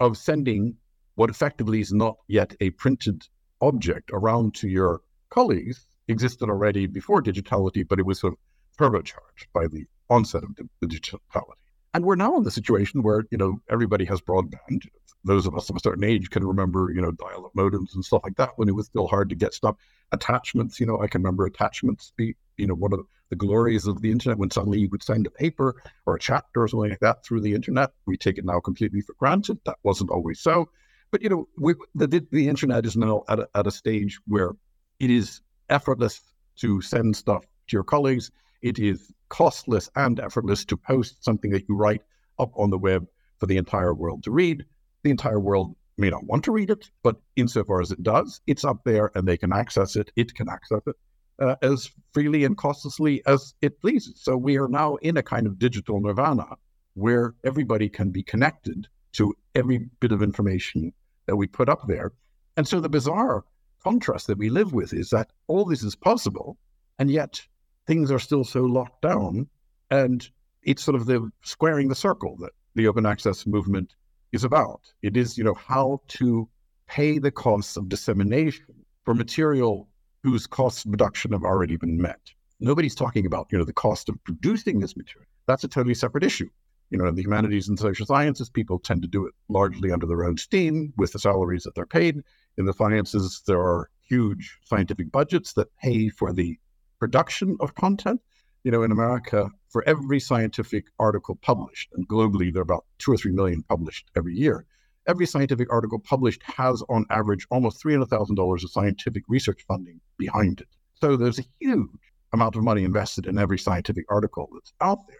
of 0.00 0.16
sending 0.16 0.76
what 1.14 1.30
effectively 1.30 1.80
is 1.80 1.92
not 1.92 2.16
yet 2.28 2.54
a 2.60 2.70
printed 2.70 3.26
object 3.60 4.10
around 4.12 4.54
to 4.56 4.68
your 4.68 5.00
colleagues 5.30 5.86
existed 6.08 6.48
already 6.48 6.86
before 6.86 7.22
digitality, 7.22 7.86
but 7.86 7.98
it 7.98 8.06
was 8.06 8.20
sort 8.20 8.32
of 8.32 8.38
turbocharged 8.78 9.46
by 9.52 9.66
the 9.66 9.84
onset 10.10 10.42
of 10.42 10.56
digitality. 10.82 11.60
And 11.94 12.04
we're 12.04 12.16
now 12.16 12.36
in 12.36 12.42
the 12.42 12.50
situation 12.50 13.02
where, 13.02 13.24
you 13.30 13.38
know, 13.38 13.60
everybody 13.70 14.04
has 14.06 14.20
broadband. 14.20 14.86
Those 15.24 15.46
of 15.46 15.54
us 15.54 15.70
of 15.70 15.76
a 15.76 15.80
certain 15.80 16.04
age 16.04 16.30
can 16.30 16.44
remember, 16.44 16.90
you 16.92 17.00
know, 17.00 17.12
dial-up 17.12 17.52
modems 17.56 17.94
and 17.94 18.04
stuff 18.04 18.22
like 18.24 18.36
that 18.36 18.50
when 18.56 18.68
it 18.68 18.74
was 18.74 18.86
still 18.86 19.06
hard 19.06 19.28
to 19.28 19.36
get 19.36 19.54
stuff. 19.54 19.76
Attachments, 20.10 20.80
you 20.80 20.86
know, 20.86 21.00
I 21.00 21.06
can 21.06 21.22
remember 21.22 21.44
attachments 21.44 22.12
be, 22.16 22.34
you 22.62 22.68
know, 22.68 22.74
one 22.74 22.92
of 22.92 23.00
the 23.28 23.34
glories 23.36 23.88
of 23.88 24.00
the 24.02 24.12
internet 24.12 24.38
when 24.38 24.50
suddenly 24.50 24.78
you 24.78 24.88
would 24.90 25.02
send 25.02 25.26
a 25.26 25.30
paper 25.30 25.82
or 26.06 26.14
a 26.14 26.20
chapter 26.20 26.62
or 26.62 26.68
something 26.68 26.90
like 26.90 27.00
that 27.00 27.24
through 27.24 27.40
the 27.40 27.54
internet. 27.54 27.90
We 28.06 28.16
take 28.16 28.38
it 28.38 28.44
now 28.44 28.60
completely 28.60 29.00
for 29.00 29.14
granted. 29.18 29.58
That 29.66 29.78
wasn't 29.82 30.10
always 30.10 30.38
so. 30.38 30.68
But, 31.10 31.22
you 31.22 31.28
know, 31.28 31.48
we, 31.58 31.74
the, 31.96 32.24
the 32.30 32.48
internet 32.48 32.86
is 32.86 32.96
now 32.96 33.24
at 33.28 33.40
a, 33.40 33.48
at 33.56 33.66
a 33.66 33.72
stage 33.72 34.20
where 34.28 34.52
it 35.00 35.10
is 35.10 35.40
effortless 35.68 36.20
to 36.60 36.80
send 36.80 37.16
stuff 37.16 37.42
to 37.42 37.76
your 37.76 37.82
colleagues. 37.82 38.30
It 38.62 38.78
is 38.78 39.12
costless 39.28 39.90
and 39.96 40.20
effortless 40.20 40.64
to 40.66 40.76
post 40.76 41.24
something 41.24 41.50
that 41.50 41.68
you 41.68 41.74
write 41.74 42.02
up 42.38 42.52
on 42.56 42.70
the 42.70 42.78
web 42.78 43.08
for 43.38 43.46
the 43.46 43.56
entire 43.56 43.92
world 43.92 44.22
to 44.22 44.30
read. 44.30 44.64
The 45.02 45.10
entire 45.10 45.40
world 45.40 45.74
may 45.98 46.10
not 46.10 46.24
want 46.24 46.44
to 46.44 46.52
read 46.52 46.70
it, 46.70 46.90
but 47.02 47.16
insofar 47.34 47.80
as 47.80 47.90
it 47.90 48.04
does, 48.04 48.40
it's 48.46 48.64
up 48.64 48.84
there 48.84 49.10
and 49.16 49.26
they 49.26 49.36
can 49.36 49.52
access 49.52 49.96
it. 49.96 50.12
It 50.14 50.32
can 50.32 50.48
access 50.48 50.82
it 50.86 50.96
uh, 51.38 51.56
as 51.62 51.90
freely 52.12 52.44
and 52.44 52.56
costlessly 52.56 53.22
as 53.26 53.54
it 53.62 53.80
pleases. 53.80 54.20
So 54.22 54.36
we 54.36 54.58
are 54.58 54.68
now 54.68 54.96
in 54.96 55.16
a 55.16 55.22
kind 55.22 55.46
of 55.46 55.58
digital 55.58 56.00
nirvana 56.00 56.46
where 56.94 57.34
everybody 57.44 57.88
can 57.88 58.10
be 58.10 58.22
connected 58.22 58.86
to 59.12 59.34
every 59.54 59.78
bit 60.00 60.12
of 60.12 60.22
information 60.22 60.92
that 61.26 61.36
we 61.36 61.46
put 61.46 61.68
up 61.68 61.86
there. 61.86 62.12
And 62.56 62.66
so 62.66 62.80
the 62.80 62.88
bizarre 62.88 63.44
contrast 63.82 64.26
that 64.26 64.38
we 64.38 64.50
live 64.50 64.72
with 64.72 64.92
is 64.92 65.10
that 65.10 65.30
all 65.46 65.64
this 65.64 65.82
is 65.82 65.96
possible, 65.96 66.56
and 66.98 67.10
yet 67.10 67.40
things 67.86 68.10
are 68.10 68.18
still 68.18 68.44
so 68.44 68.62
locked 68.62 69.02
down. 69.02 69.48
And 69.90 70.28
it's 70.62 70.82
sort 70.82 70.94
of 70.94 71.06
the 71.06 71.30
squaring 71.42 71.88
the 71.88 71.94
circle 71.94 72.36
that 72.40 72.52
the 72.74 72.86
open 72.86 73.06
access 73.06 73.46
movement 73.46 73.94
is 74.32 74.44
about. 74.44 74.80
It 75.02 75.16
is, 75.16 75.36
you 75.36 75.44
know, 75.44 75.54
how 75.54 76.00
to 76.08 76.48
pay 76.86 77.18
the 77.18 77.30
costs 77.30 77.76
of 77.76 77.88
dissemination 77.88 78.66
for 79.04 79.14
material 79.14 79.88
whose 80.22 80.46
costs 80.46 80.84
of 80.84 80.90
production 80.90 81.32
have 81.32 81.44
already 81.44 81.76
been 81.76 82.00
met. 82.00 82.20
Nobody's 82.60 82.94
talking 82.94 83.26
about, 83.26 83.48
you 83.50 83.58
know, 83.58 83.64
the 83.64 83.72
cost 83.72 84.08
of 84.08 84.22
producing 84.24 84.80
this 84.80 84.96
material. 84.96 85.26
That's 85.46 85.64
a 85.64 85.68
totally 85.68 85.94
separate 85.94 86.22
issue. 86.24 86.48
You 86.90 86.98
know, 86.98 87.06
in 87.06 87.14
the 87.14 87.22
humanities 87.22 87.68
and 87.68 87.78
social 87.78 88.06
sciences, 88.06 88.50
people 88.50 88.78
tend 88.78 89.02
to 89.02 89.08
do 89.08 89.26
it 89.26 89.34
largely 89.48 89.90
under 89.90 90.06
their 90.06 90.24
own 90.24 90.36
steam 90.36 90.92
with 90.96 91.12
the 91.12 91.18
salaries 91.18 91.64
that 91.64 91.74
they're 91.74 91.86
paid. 91.86 92.22
In 92.58 92.66
the 92.66 92.72
sciences, 92.74 93.42
there 93.46 93.60
are 93.60 93.88
huge 94.06 94.58
scientific 94.64 95.10
budgets 95.10 95.54
that 95.54 95.74
pay 95.76 96.08
for 96.10 96.32
the 96.32 96.58
production 97.00 97.56
of 97.60 97.74
content. 97.74 98.20
You 98.62 98.70
know, 98.70 98.82
in 98.84 98.92
America, 98.92 99.50
for 99.70 99.82
every 99.88 100.20
scientific 100.20 100.84
article 101.00 101.36
published, 101.42 101.88
and 101.94 102.06
globally 102.06 102.52
there 102.52 102.60
are 102.60 102.62
about 102.62 102.84
two 102.98 103.10
or 103.10 103.16
three 103.16 103.32
million 103.32 103.64
published 103.64 104.10
every 104.14 104.34
year, 104.34 104.66
every 105.06 105.26
scientific 105.26 105.72
article 105.72 105.98
published 105.98 106.42
has, 106.44 106.82
on 106.88 107.04
average, 107.10 107.46
almost 107.50 107.82
$300,000 107.82 108.64
of 108.64 108.70
scientific 108.70 109.24
research 109.28 109.64
funding 109.66 110.00
behind 110.18 110.60
it. 110.60 110.68
So 110.94 111.16
there's 111.16 111.38
a 111.38 111.44
huge 111.60 111.88
amount 112.32 112.56
of 112.56 112.62
money 112.62 112.84
invested 112.84 113.26
in 113.26 113.38
every 113.38 113.58
scientific 113.58 114.04
article 114.08 114.48
that's 114.52 114.72
out 114.80 115.06
there. 115.08 115.16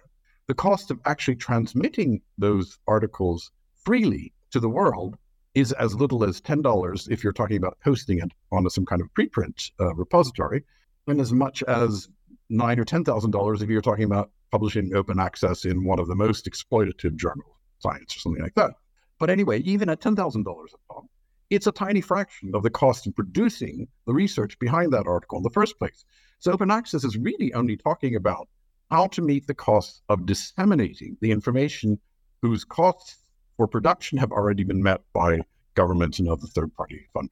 The 0.46 0.54
cost 0.54 0.90
of 0.90 1.00
actually 1.04 1.36
transmitting 1.36 2.20
those 2.38 2.78
articles 2.86 3.50
freely 3.84 4.32
to 4.50 4.60
the 4.60 4.68
world 4.68 5.16
is 5.54 5.72
as 5.72 5.94
little 5.94 6.24
as 6.24 6.40
$10 6.40 7.10
if 7.10 7.22
you're 7.22 7.32
talking 7.32 7.56
about 7.56 7.78
posting 7.84 8.18
it 8.18 8.32
onto 8.50 8.70
some 8.70 8.86
kind 8.86 9.02
of 9.02 9.12
preprint 9.14 9.70
uh, 9.80 9.94
repository, 9.94 10.64
and 11.06 11.20
as 11.20 11.32
much 11.32 11.62
as 11.64 12.08
nine 12.48 12.78
or 12.78 12.84
$10,000 12.84 13.62
if 13.62 13.68
you're 13.68 13.82
talking 13.82 14.04
about 14.04 14.30
publishing 14.50 14.94
open 14.94 15.18
access 15.18 15.64
in 15.64 15.84
one 15.84 15.98
of 15.98 16.08
the 16.08 16.14
most 16.14 16.46
exploitative 16.46 17.16
journals, 17.16 17.56
science 17.78 18.16
or 18.16 18.20
something 18.20 18.42
like 18.42 18.54
that. 18.54 18.72
But 19.22 19.30
anyway, 19.30 19.60
even 19.60 19.88
at 19.88 20.00
$10,000 20.00 20.16
a 20.18 20.92
pop, 20.92 21.06
it's 21.48 21.68
a 21.68 21.70
tiny 21.70 22.00
fraction 22.00 22.50
of 22.56 22.64
the 22.64 22.70
cost 22.70 23.06
of 23.06 23.14
producing 23.14 23.86
the 24.04 24.12
research 24.12 24.58
behind 24.58 24.92
that 24.94 25.06
article 25.06 25.38
in 25.38 25.44
the 25.44 25.50
first 25.50 25.78
place. 25.78 26.04
So 26.40 26.50
open 26.50 26.72
access 26.72 27.04
is 27.04 27.16
really 27.16 27.54
only 27.54 27.76
talking 27.76 28.16
about 28.16 28.48
how 28.90 29.06
to 29.06 29.22
meet 29.22 29.46
the 29.46 29.54
costs 29.54 30.02
of 30.08 30.26
disseminating 30.26 31.18
the 31.20 31.30
information 31.30 32.00
whose 32.42 32.64
costs 32.64 33.18
for 33.56 33.68
production 33.68 34.18
have 34.18 34.32
already 34.32 34.64
been 34.64 34.82
met 34.82 35.02
by 35.12 35.42
governments 35.74 36.18
and 36.18 36.28
other 36.28 36.48
third 36.48 36.74
party 36.74 37.06
funders. 37.14 37.28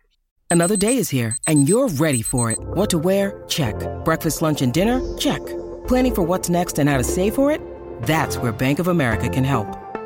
Another 0.49 0.77
day 0.77 0.97
is 0.97 1.09
here, 1.09 1.37
and 1.49 1.69
you're 1.69 1.89
ready 1.89 2.23
for 2.23 2.53
it. 2.53 2.61
What 2.61 2.91
to 2.91 3.01
wear? 3.01 3.43
Check. 3.49 3.75
Breakfast, 4.05 4.43
lunch, 4.43 4.63
and 4.63 4.73
dinner? 4.73 5.01
Check. 5.19 5.45
Planning 5.89 6.15
for 6.15 6.23
what's 6.23 6.49
next 6.49 6.79
and 6.79 6.89
how 6.89 6.99
to 6.99 7.05
save 7.05 7.35
for 7.35 7.51
it? 7.51 7.61
That's 8.05 8.37
where 8.37 8.53
Bank 8.53 8.79
of 8.79 8.87
America 8.87 9.29
can 9.29 9.43
help. 9.43 9.90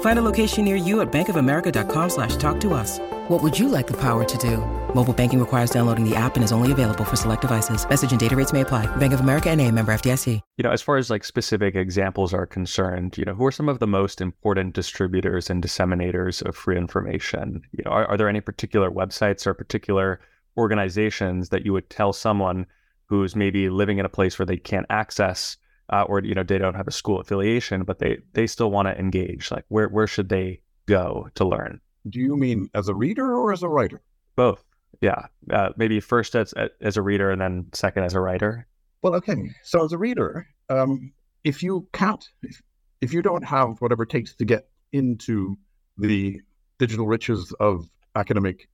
Find 0.00 0.18
a 0.18 0.22
location 0.22 0.64
near 0.64 0.74
you 0.74 1.00
at 1.00 1.12
bankofamerica.com 1.12 2.10
slash 2.10 2.34
talk 2.36 2.60
to 2.60 2.74
us. 2.74 2.98
What 3.28 3.42
would 3.42 3.58
you 3.58 3.68
like 3.68 3.86
the 3.86 3.96
power 3.96 4.24
to 4.24 4.38
do? 4.38 4.56
Mobile 4.94 5.12
banking 5.12 5.38
requires 5.38 5.70
downloading 5.70 6.08
the 6.08 6.16
app 6.16 6.34
and 6.34 6.42
is 6.42 6.50
only 6.50 6.72
available 6.72 7.04
for 7.04 7.14
select 7.14 7.42
devices. 7.42 7.86
Message 7.88 8.10
and 8.10 8.18
data 8.18 8.34
rates 8.34 8.52
may 8.52 8.62
apply. 8.62 8.86
Bank 8.96 9.12
of 9.12 9.20
America 9.20 9.50
and 9.50 9.60
a 9.60 9.70
member 9.70 9.92
FDIC. 9.92 10.40
You 10.56 10.62
know, 10.62 10.70
as 10.70 10.80
far 10.80 10.96
as 10.96 11.10
like 11.10 11.24
specific 11.24 11.74
examples 11.74 12.32
are 12.32 12.46
concerned, 12.46 13.18
you 13.18 13.24
know, 13.24 13.34
who 13.34 13.44
are 13.44 13.52
some 13.52 13.68
of 13.68 13.80
the 13.80 13.86
most 13.86 14.20
important 14.20 14.74
distributors 14.74 15.50
and 15.50 15.62
disseminators 15.62 16.42
of 16.42 16.56
free 16.56 16.78
information? 16.78 17.60
You 17.72 17.84
know, 17.84 17.90
are, 17.90 18.06
are 18.06 18.16
there 18.16 18.28
any 18.28 18.40
particular 18.40 18.90
websites 18.90 19.46
or 19.46 19.52
particular 19.52 20.20
organizations 20.56 21.50
that 21.50 21.64
you 21.64 21.72
would 21.74 21.90
tell 21.90 22.12
someone 22.12 22.66
who's 23.06 23.36
maybe 23.36 23.68
living 23.68 23.98
in 23.98 24.06
a 24.06 24.10
place 24.10 24.38
where 24.38 24.46
they 24.46 24.56
can't 24.56 24.86
access 24.88 25.58
uh, 25.90 26.02
or 26.02 26.22
you 26.22 26.34
know 26.34 26.42
they 26.42 26.58
don't 26.58 26.74
have 26.74 26.88
a 26.88 26.92
school 26.92 27.20
affiliation 27.20 27.82
but 27.82 27.98
they 27.98 28.18
they 28.32 28.46
still 28.46 28.70
want 28.70 28.88
to 28.88 28.98
engage 28.98 29.50
like 29.50 29.64
where 29.68 29.88
where 29.88 30.06
should 30.06 30.28
they 30.28 30.60
go 30.86 31.28
to 31.34 31.44
learn? 31.44 31.80
Do 32.08 32.20
you 32.20 32.36
mean 32.36 32.70
as 32.74 32.88
a 32.88 32.94
reader 32.94 33.34
or 33.34 33.52
as 33.52 33.62
a 33.62 33.68
writer? 33.68 34.00
Both. 34.36 34.64
Yeah. 35.00 35.26
Uh, 35.50 35.70
maybe 35.76 36.00
first 36.00 36.34
as 36.34 36.54
as 36.80 36.96
a 36.96 37.02
reader 37.02 37.30
and 37.30 37.40
then 37.40 37.66
second 37.72 38.04
as 38.04 38.14
a 38.14 38.20
writer. 38.20 38.66
Well 39.02 39.14
okay. 39.16 39.36
So 39.62 39.84
as 39.84 39.92
a 39.92 39.98
reader 39.98 40.46
um, 40.68 41.12
if 41.44 41.62
you 41.62 41.86
can't 41.92 42.24
if, 42.42 42.60
if 43.00 43.12
you 43.12 43.22
don't 43.22 43.44
have 43.44 43.80
whatever 43.80 44.02
it 44.02 44.10
takes 44.10 44.34
to 44.36 44.44
get 44.44 44.68
into 44.92 45.56
the 45.96 46.40
digital 46.78 47.06
riches 47.06 47.52
of 47.60 47.88
academic 48.14 48.68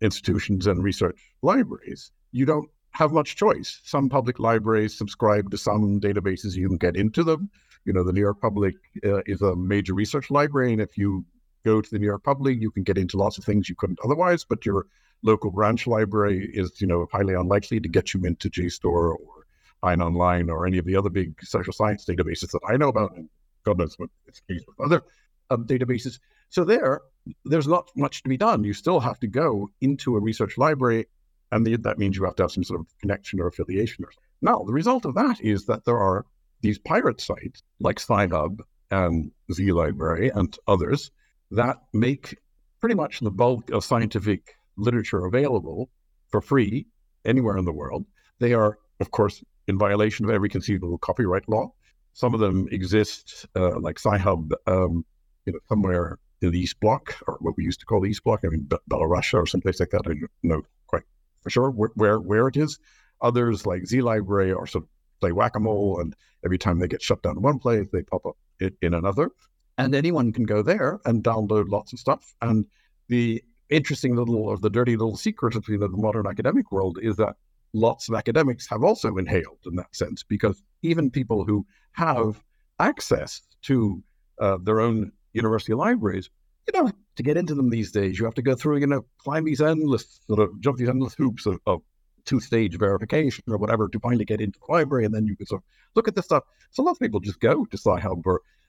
institutions 0.00 0.66
and 0.66 0.82
research 0.82 1.20
libraries, 1.42 2.12
you 2.32 2.46
don't 2.46 2.68
have 2.94 3.12
much 3.12 3.36
choice. 3.36 3.80
Some 3.84 4.08
public 4.08 4.38
libraries 4.38 4.96
subscribe 4.96 5.50
to 5.50 5.58
some 5.58 6.00
databases, 6.00 6.54
you 6.54 6.68
can 6.68 6.78
get 6.78 6.96
into 6.96 7.24
them. 7.24 7.50
You 7.84 7.92
know, 7.92 8.04
the 8.04 8.12
New 8.12 8.20
York 8.20 8.40
Public 8.40 8.76
uh, 9.04 9.20
is 9.26 9.42
a 9.42 9.54
major 9.54 9.94
research 9.94 10.30
library, 10.30 10.72
and 10.72 10.80
if 10.80 10.96
you 10.96 11.24
go 11.64 11.80
to 11.80 11.90
the 11.90 11.98
New 11.98 12.06
York 12.06 12.22
Public, 12.22 12.60
you 12.60 12.70
can 12.70 12.82
get 12.82 12.96
into 12.96 13.16
lots 13.16 13.36
of 13.36 13.44
things 13.44 13.68
you 13.68 13.74
couldn't 13.74 13.98
otherwise, 14.04 14.44
but 14.44 14.64
your 14.64 14.86
local 15.22 15.50
branch 15.50 15.86
library 15.86 16.50
is, 16.54 16.80
you 16.80 16.86
know, 16.86 17.06
highly 17.12 17.34
unlikely 17.34 17.80
to 17.80 17.88
get 17.88 18.14
you 18.14 18.24
into 18.24 18.48
JSTOR 18.48 18.84
or 18.84 19.46
Hein 19.82 20.00
Online 20.00 20.48
or 20.48 20.66
any 20.66 20.78
of 20.78 20.86
the 20.86 20.96
other 20.96 21.10
big 21.10 21.34
social 21.42 21.72
science 21.72 22.04
databases 22.04 22.50
that 22.52 22.60
I 22.68 22.76
know 22.76 22.88
about, 22.88 23.16
and 23.16 23.28
God 23.64 23.78
knows 23.78 23.98
what 23.98 24.10
it's 24.26 24.40
the 24.46 24.54
case 24.54 24.64
with 24.66 24.80
other 24.80 25.02
um, 25.50 25.66
databases. 25.66 26.20
So 26.50 26.64
there, 26.64 27.00
there's 27.44 27.66
not 27.66 27.90
much 27.96 28.22
to 28.22 28.28
be 28.28 28.36
done. 28.36 28.64
You 28.64 28.72
still 28.72 29.00
have 29.00 29.18
to 29.20 29.26
go 29.26 29.70
into 29.80 30.16
a 30.16 30.20
research 30.20 30.56
library, 30.56 31.06
and 31.52 31.66
the, 31.66 31.76
that 31.76 31.98
means 31.98 32.16
you 32.16 32.24
have 32.24 32.36
to 32.36 32.44
have 32.44 32.52
some 32.52 32.64
sort 32.64 32.80
of 32.80 32.86
connection 33.00 33.40
or 33.40 33.46
affiliation. 33.46 34.04
Or 34.04 34.10
Now, 34.42 34.62
the 34.66 34.72
result 34.72 35.04
of 35.04 35.14
that 35.14 35.40
is 35.40 35.66
that 35.66 35.84
there 35.84 35.98
are 35.98 36.26
these 36.60 36.78
pirate 36.78 37.20
sites 37.20 37.62
like 37.80 38.00
Sci-Hub 38.00 38.62
and 38.90 39.30
Z 39.52 39.72
Library 39.72 40.30
and 40.34 40.56
others 40.66 41.10
that 41.50 41.76
make 41.92 42.36
pretty 42.80 42.94
much 42.94 43.20
the 43.20 43.30
bulk 43.30 43.70
of 43.70 43.84
scientific 43.84 44.56
literature 44.76 45.24
available 45.26 45.90
for 46.28 46.40
free 46.40 46.86
anywhere 47.24 47.56
in 47.56 47.64
the 47.64 47.72
world. 47.72 48.04
They 48.38 48.52
are, 48.54 48.78
of 49.00 49.10
course, 49.10 49.42
in 49.68 49.78
violation 49.78 50.24
of 50.24 50.30
every 50.30 50.48
conceivable 50.48 50.98
copyright 50.98 51.48
law. 51.48 51.72
Some 52.12 52.34
of 52.34 52.40
them 52.40 52.68
exist, 52.70 53.46
uh, 53.56 53.78
like 53.80 53.98
Sci-Hub, 53.98 54.52
um, 54.66 55.04
you 55.46 55.52
know, 55.52 55.58
somewhere 55.68 56.18
in 56.42 56.50
the 56.50 56.60
East 56.60 56.78
Bloc, 56.80 57.16
or 57.26 57.38
what 57.40 57.56
we 57.56 57.64
used 57.64 57.80
to 57.80 57.86
call 57.86 58.00
the 58.00 58.10
East 58.10 58.24
Bloc, 58.24 58.40
I 58.44 58.48
mean, 58.48 58.68
Belarus 58.90 59.34
or 59.34 59.46
someplace 59.46 59.80
like 59.80 59.90
that. 59.90 60.02
I 60.06 60.14
don't 60.14 60.30
know 60.42 60.62
quite 60.86 61.02
for 61.44 61.50
sure 61.50 61.70
where, 61.70 62.18
where, 62.18 62.48
it 62.48 62.56
is. 62.56 62.78
Others 63.20 63.64
like 63.64 63.86
Z 63.86 64.02
Library 64.02 64.52
or 64.52 64.66
sort 64.66 64.84
of 64.84 64.90
play 65.20 65.30
whack 65.30 65.54
a 65.54 65.60
mole, 65.60 66.00
and 66.00 66.16
every 66.44 66.58
time 66.58 66.80
they 66.80 66.88
get 66.88 67.02
shut 67.02 67.22
down 67.22 67.36
in 67.36 67.42
one 67.42 67.60
place, 67.60 67.86
they 67.92 68.02
pop 68.02 68.26
up 68.26 68.36
in, 68.58 68.76
in 68.82 68.94
another. 68.94 69.30
And 69.78 69.94
anyone 69.94 70.32
can 70.32 70.44
go 70.44 70.62
there 70.62 71.00
and 71.04 71.22
download 71.22 71.68
lots 71.68 71.92
of 71.92 72.00
stuff. 72.00 72.34
And 72.42 72.66
the 73.08 73.42
interesting 73.70 74.16
little 74.16 74.36
or 74.36 74.58
the 74.58 74.70
dirty 74.70 74.96
little 74.96 75.16
secret 75.16 75.54
of 75.54 75.64
the 75.66 75.88
modern 75.90 76.26
academic 76.26 76.72
world 76.72 76.98
is 77.00 77.16
that 77.16 77.36
lots 77.72 78.08
of 78.08 78.14
academics 78.14 78.68
have 78.68 78.84
also 78.84 79.16
inhaled 79.16 79.58
in 79.66 79.76
that 79.76 79.94
sense, 79.94 80.22
because 80.22 80.62
even 80.82 81.10
people 81.10 81.44
who 81.44 81.66
have 81.92 82.42
access 82.78 83.42
to 83.62 84.02
uh, 84.40 84.58
their 84.62 84.80
own 84.80 85.12
university 85.32 85.74
libraries, 85.74 86.30
you 86.66 86.80
know, 86.80 86.92
to 87.16 87.22
get 87.22 87.36
into 87.36 87.54
them 87.54 87.70
these 87.70 87.92
days, 87.92 88.18
you 88.18 88.24
have 88.24 88.34
to 88.34 88.42
go 88.42 88.54
through, 88.54 88.78
you 88.78 88.86
know, 88.86 89.04
climb 89.18 89.44
these 89.44 89.60
endless 89.60 90.20
sort 90.26 90.40
of 90.40 90.60
jump 90.60 90.78
these 90.78 90.88
endless 90.88 91.14
hoops 91.14 91.46
of, 91.46 91.58
of 91.66 91.82
two-stage 92.24 92.78
verification 92.78 93.44
or 93.48 93.58
whatever 93.58 93.88
to 93.88 94.00
finally 94.00 94.24
get 94.24 94.40
into 94.40 94.58
the 94.58 94.72
library, 94.72 95.04
and 95.04 95.14
then 95.14 95.26
you 95.26 95.36
can 95.36 95.46
sort 95.46 95.60
of 95.60 95.64
look 95.94 96.08
at 96.08 96.14
this 96.14 96.24
stuff. 96.24 96.44
So 96.70 96.82
lots 96.82 96.96
of 96.96 97.00
people 97.00 97.20
just 97.20 97.40
go 97.40 97.64
to 97.64 97.76
Sci-Hub 97.76 98.22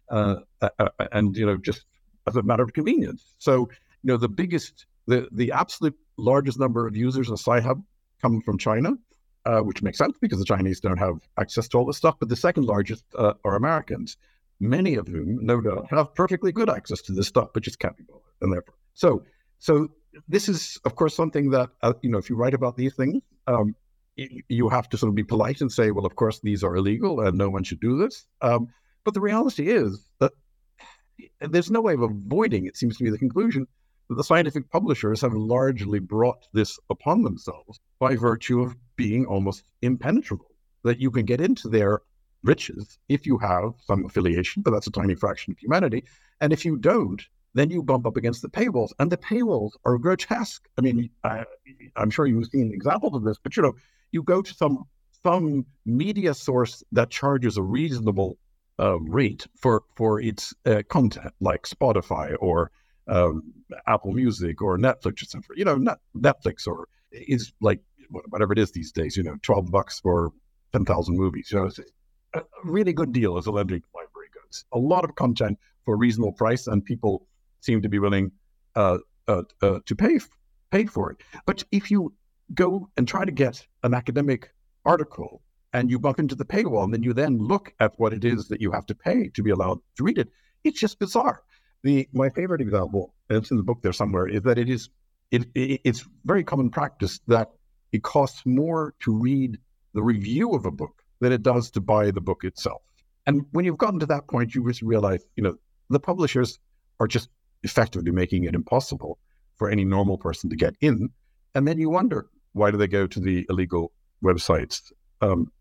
uh, 0.10 0.36
uh, 0.62 0.69
uh, 0.77 0.89
and 1.12 1.36
you 1.36 1.45
know, 1.45 1.58
just 1.58 1.86
as 2.27 2.36
a 2.36 2.43
matter 2.43 2.63
of 2.63 2.73
convenience. 2.73 3.34
So 3.38 3.69
you 4.03 4.12
know, 4.12 4.17
the 4.17 4.29
biggest, 4.29 4.86
the 5.08 5.27
the 5.31 5.51
absolute 5.51 5.97
largest 6.17 6.60
number 6.60 6.88
of 6.88 6.95
users 6.95 7.29
of 7.29 7.39
Sci-Hub 7.39 7.81
come 8.21 8.41
from 8.41 8.58
China, 8.58 8.93
uh, 9.45 9.60
which 9.60 9.81
makes 9.81 9.97
sense 9.97 10.17
because 10.19 10.39
the 10.39 10.45
Chinese 10.45 10.79
don't 10.79 10.99
have 10.99 11.19
access 11.39 11.67
to 11.69 11.77
all 11.77 11.86
this 11.86 11.97
stuff. 11.97 12.15
But 12.19 12.29
the 12.29 12.36
second 12.36 12.65
largest 12.65 13.03
uh, 13.17 13.34
are 13.43 13.55
Americans 13.55 14.17
many 14.60 14.95
of 14.95 15.08
whom, 15.08 15.45
no 15.45 15.62
doubt, 15.62 15.88
have 15.89 16.13
perfectly 16.15 16.51
good 16.51 16.69
access 16.69 17.01
to 17.03 17.13
this 17.13 17.27
stuff, 17.27 17.49
but 17.53 17.63
just 17.63 17.79
can't 17.79 17.97
be 17.97 18.03
bothered. 18.03 18.24
And 18.41 18.51
therefore, 18.53 18.75
so 18.93 19.23
so 19.59 19.89
this 20.27 20.47
is, 20.47 20.79
of 20.85 20.95
course, 20.95 21.15
something 21.15 21.49
that 21.51 21.69
uh, 21.81 21.93
you 22.01 22.09
know, 22.09 22.17
if 22.17 22.29
you 22.29 22.35
write 22.35 22.53
about 22.53 22.77
these 22.77 22.93
things, 22.95 23.21
um, 23.47 23.75
you 24.15 24.69
have 24.69 24.89
to 24.89 24.97
sort 24.97 25.09
of 25.09 25.15
be 25.15 25.23
polite 25.23 25.61
and 25.61 25.71
say, 25.71 25.91
well, 25.91 26.05
of 26.05 26.15
course, 26.15 26.39
these 26.39 26.63
are 26.63 26.75
illegal 26.75 27.19
and 27.21 27.37
no 27.37 27.49
one 27.49 27.63
should 27.63 27.81
do 27.81 27.97
this. 27.97 28.27
Um, 28.41 28.67
but 29.03 29.13
the 29.13 29.21
reality 29.21 29.69
is 29.69 30.09
that 30.19 30.31
there's 31.41 31.71
no 31.71 31.81
way 31.81 31.93
of 31.93 32.01
avoiding. 32.01 32.65
It 32.65 32.77
seems 32.77 32.97
to 32.97 33.03
be 33.03 33.09
the 33.09 33.17
conclusion 33.17 33.67
that 34.09 34.15
the 34.15 34.23
scientific 34.23 34.69
publishers 34.71 35.21
have 35.21 35.33
largely 35.33 35.99
brought 35.99 36.47
this 36.53 36.79
upon 36.89 37.23
themselves 37.23 37.79
by 37.99 38.15
virtue 38.15 38.61
of 38.61 38.75
being 38.95 39.25
almost 39.25 39.63
impenetrable. 39.81 40.47
That 40.83 40.99
you 40.99 41.11
can 41.11 41.25
get 41.25 41.41
into 41.41 41.67
their 41.67 42.01
riches 42.43 42.99
if 43.09 43.25
you 43.25 43.37
have 43.39 43.73
some 43.83 44.05
affiliation, 44.05 44.61
but 44.61 44.71
that's 44.71 44.87
a 44.87 44.91
tiny 44.91 45.15
fraction 45.15 45.51
of 45.51 45.57
humanity. 45.57 46.03
And 46.41 46.53
if 46.53 46.63
you 46.63 46.77
don't, 46.77 47.21
then 47.55 47.71
you 47.71 47.81
bump 47.81 48.05
up 48.05 48.17
against 48.17 48.41
the 48.41 48.49
paywalls, 48.49 48.91
and 48.99 49.09
the 49.09 49.17
paywalls 49.17 49.71
are 49.85 49.97
grotesque. 49.97 50.67
I 50.77 50.81
mean, 50.81 51.09
I, 51.23 51.45
am 51.95 52.09
sure 52.09 52.27
you've 52.27 52.47
seen 52.47 52.71
examples 52.73 53.15
of 53.15 53.23
this, 53.23 53.37
but 53.41 53.55
you 53.55 53.63
know, 53.63 53.73
you 54.11 54.21
go 54.21 54.41
to 54.41 54.53
some 54.53 54.83
some 55.23 55.65
media 55.85 56.33
source 56.33 56.83
that 56.91 57.09
charges 57.09 57.57
a 57.57 57.63
reasonable 57.63 58.37
uh, 58.77 58.99
rate 58.99 59.47
for 59.55 59.83
for 59.95 60.21
its 60.21 60.53
uh, 60.65 60.83
content, 60.89 61.33
like 61.39 61.63
Spotify 61.63 62.35
or 62.39 62.71
um, 63.07 63.41
Apple 63.87 64.11
Music 64.11 64.61
or 64.61 64.77
Netflix, 64.77 65.23
etc. 65.23 65.43
You 65.55 65.63
know, 65.65 65.77
not 65.77 65.99
Netflix 66.15 66.67
or 66.67 66.89
is 67.11 67.53
like 67.61 67.79
whatever 68.29 68.51
it 68.51 68.59
is 68.59 68.71
these 68.71 68.91
days. 68.91 69.15
You 69.15 69.23
know, 69.23 69.37
twelve 69.41 69.71
bucks 69.71 70.01
for 70.01 70.33
ten 70.73 70.83
thousand 70.83 71.17
movies. 71.17 71.49
You 71.51 71.59
know, 71.59 71.69
a 72.33 72.41
really 72.65 72.91
good 72.91 73.13
deal 73.13 73.37
as 73.37 73.45
a 73.45 73.51
lending 73.51 73.81
library 73.95 74.27
goods. 74.33 74.65
A 74.73 74.77
lot 74.77 75.05
of 75.05 75.15
content 75.15 75.57
for 75.85 75.93
a 75.93 75.97
reasonable 75.97 76.33
price, 76.33 76.67
and 76.67 76.83
people 76.83 77.25
seem 77.65 77.82
to 77.82 77.89
be 77.89 77.99
willing 77.99 78.32
uh, 78.75 78.99
uh, 79.28 79.43
uh, 79.62 79.80
to 79.86 79.95
pay 79.95 80.19
pay 80.71 80.86
for 80.86 81.12
it. 81.12 81.17
But 81.45 81.63
if 81.71 81.91
you 81.91 82.13
go 82.54 82.89
and 82.97 83.08
try 83.08 83.25
to 83.25 83.32
get 83.32 83.65
an 83.84 83.93
academic 83.93 84.51
article 84.86 85.41
and 85.73 85.89
you 85.89 85.99
bump 85.99 86.19
into 86.19 86.36
the 86.36 86.45
paywall, 86.45 86.84
and 86.84 86.93
then 86.93 87.04
you 87.04 87.13
then 87.13 87.38
look 87.38 87.73
at 87.80 87.93
what 87.97 88.13
it 88.13 88.23
is 88.23 88.47
that 88.47 88.62
you 88.62 88.71
have 88.71 88.86
to 88.86 88.95
pay 88.95 89.30
to 89.30 89.43
be 89.43 89.51
allowed 89.51 89.80
to 89.97 90.04
read 90.04 90.17
it, 90.17 90.30
it's 90.63 90.80
just 90.80 90.99
bizarre. 90.99 91.43
The 91.84 92.08
my 92.13 92.30
favorite 92.30 92.62
example, 92.62 93.13
and 93.30 93.38
it's 93.39 93.51
in 93.51 93.58
the 93.58 93.63
book 93.63 93.82
there 93.82 93.93
somewhere, 93.93 94.28
is 94.28 94.43
that 94.43 94.58
it 94.58 94.69
is 94.69 94.89
it, 95.32 95.45
it 95.56 95.82
it's 95.84 96.06
very 96.25 96.43
common 96.43 96.69
practice 96.69 97.19
that 97.28 97.51
it 97.91 98.04
costs 98.04 98.45
more 98.45 98.93
to 99.01 99.13
read 99.13 99.58
the 99.93 100.04
review 100.04 100.54
of 100.54 100.65
a 100.65 100.71
book 100.71 101.01
than 101.21 101.32
it 101.32 101.43
does 101.43 101.71
to 101.71 101.82
buy 101.82 102.12
the 102.12 102.21
book 102.21 102.43
itself. 102.43 102.82
And 103.25 103.45
when 103.51 103.65
you've 103.65 103.78
gotten 103.78 103.99
to 103.99 104.06
that 104.08 104.28
point, 104.28 104.54
you 104.54 104.67
just 104.67 104.82
realize, 104.82 105.23
you 105.36 105.43
know, 105.43 105.56
the 105.89 105.99
publishers 105.99 106.60
are 106.99 107.08
just 107.08 107.30
effectively 107.65 108.12
making 108.12 108.45
it 108.45 108.56
impossible 108.56 109.19
for 109.56 109.69
any 109.69 109.84
normal 109.84 110.17
person 110.17 110.49
to 110.49 110.56
get 110.56 110.75
in. 110.80 111.10
And 111.54 111.67
then 111.67 111.78
you 111.78 111.89
wonder, 111.89 112.28
why 112.54 112.71
do 112.71 112.78
they 112.78 112.88
go 112.88 113.08
to 113.08 113.19
the 113.19 113.45
illegal 113.49 113.91
websites, 114.23 114.91
um, 115.21 115.51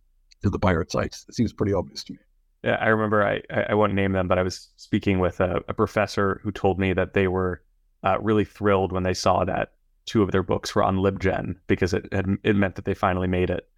to 0.42 0.50
the 0.50 0.58
pirate 0.58 0.92
sites? 0.92 1.24
It 1.28 1.34
seems 1.34 1.52
pretty 1.52 1.72
obvious 1.72 2.04
to 2.04 2.12
me. 2.12 2.18
Yeah, 2.62 2.76
I 2.80 2.88
remember, 2.88 3.26
I, 3.26 3.42
I 3.68 3.74
won't 3.74 3.94
name 3.94 4.12
them, 4.12 4.28
but 4.28 4.38
I 4.38 4.42
was 4.42 4.70
speaking 4.76 5.18
with 5.18 5.40
a, 5.40 5.60
a 5.68 5.74
professor 5.74 6.40
who 6.42 6.50
told 6.50 6.78
me 6.78 6.92
that 6.92 7.14
they 7.14 7.28
were 7.28 7.62
uh, 8.04 8.18
really 8.20 8.44
thrilled 8.44 8.92
when 8.92 9.02
they 9.02 9.14
saw 9.14 9.44
that 9.44 9.72
two 10.06 10.22
of 10.22 10.30
their 10.30 10.42
books 10.42 10.74
were 10.74 10.82
on 10.82 10.98
LibGen 10.98 11.56
because 11.66 11.92
it, 11.92 12.08
had, 12.12 12.26
it 12.42 12.56
meant 12.56 12.76
that 12.76 12.84
they 12.84 12.94
finally 12.94 13.28
made 13.28 13.50
it 13.50 13.68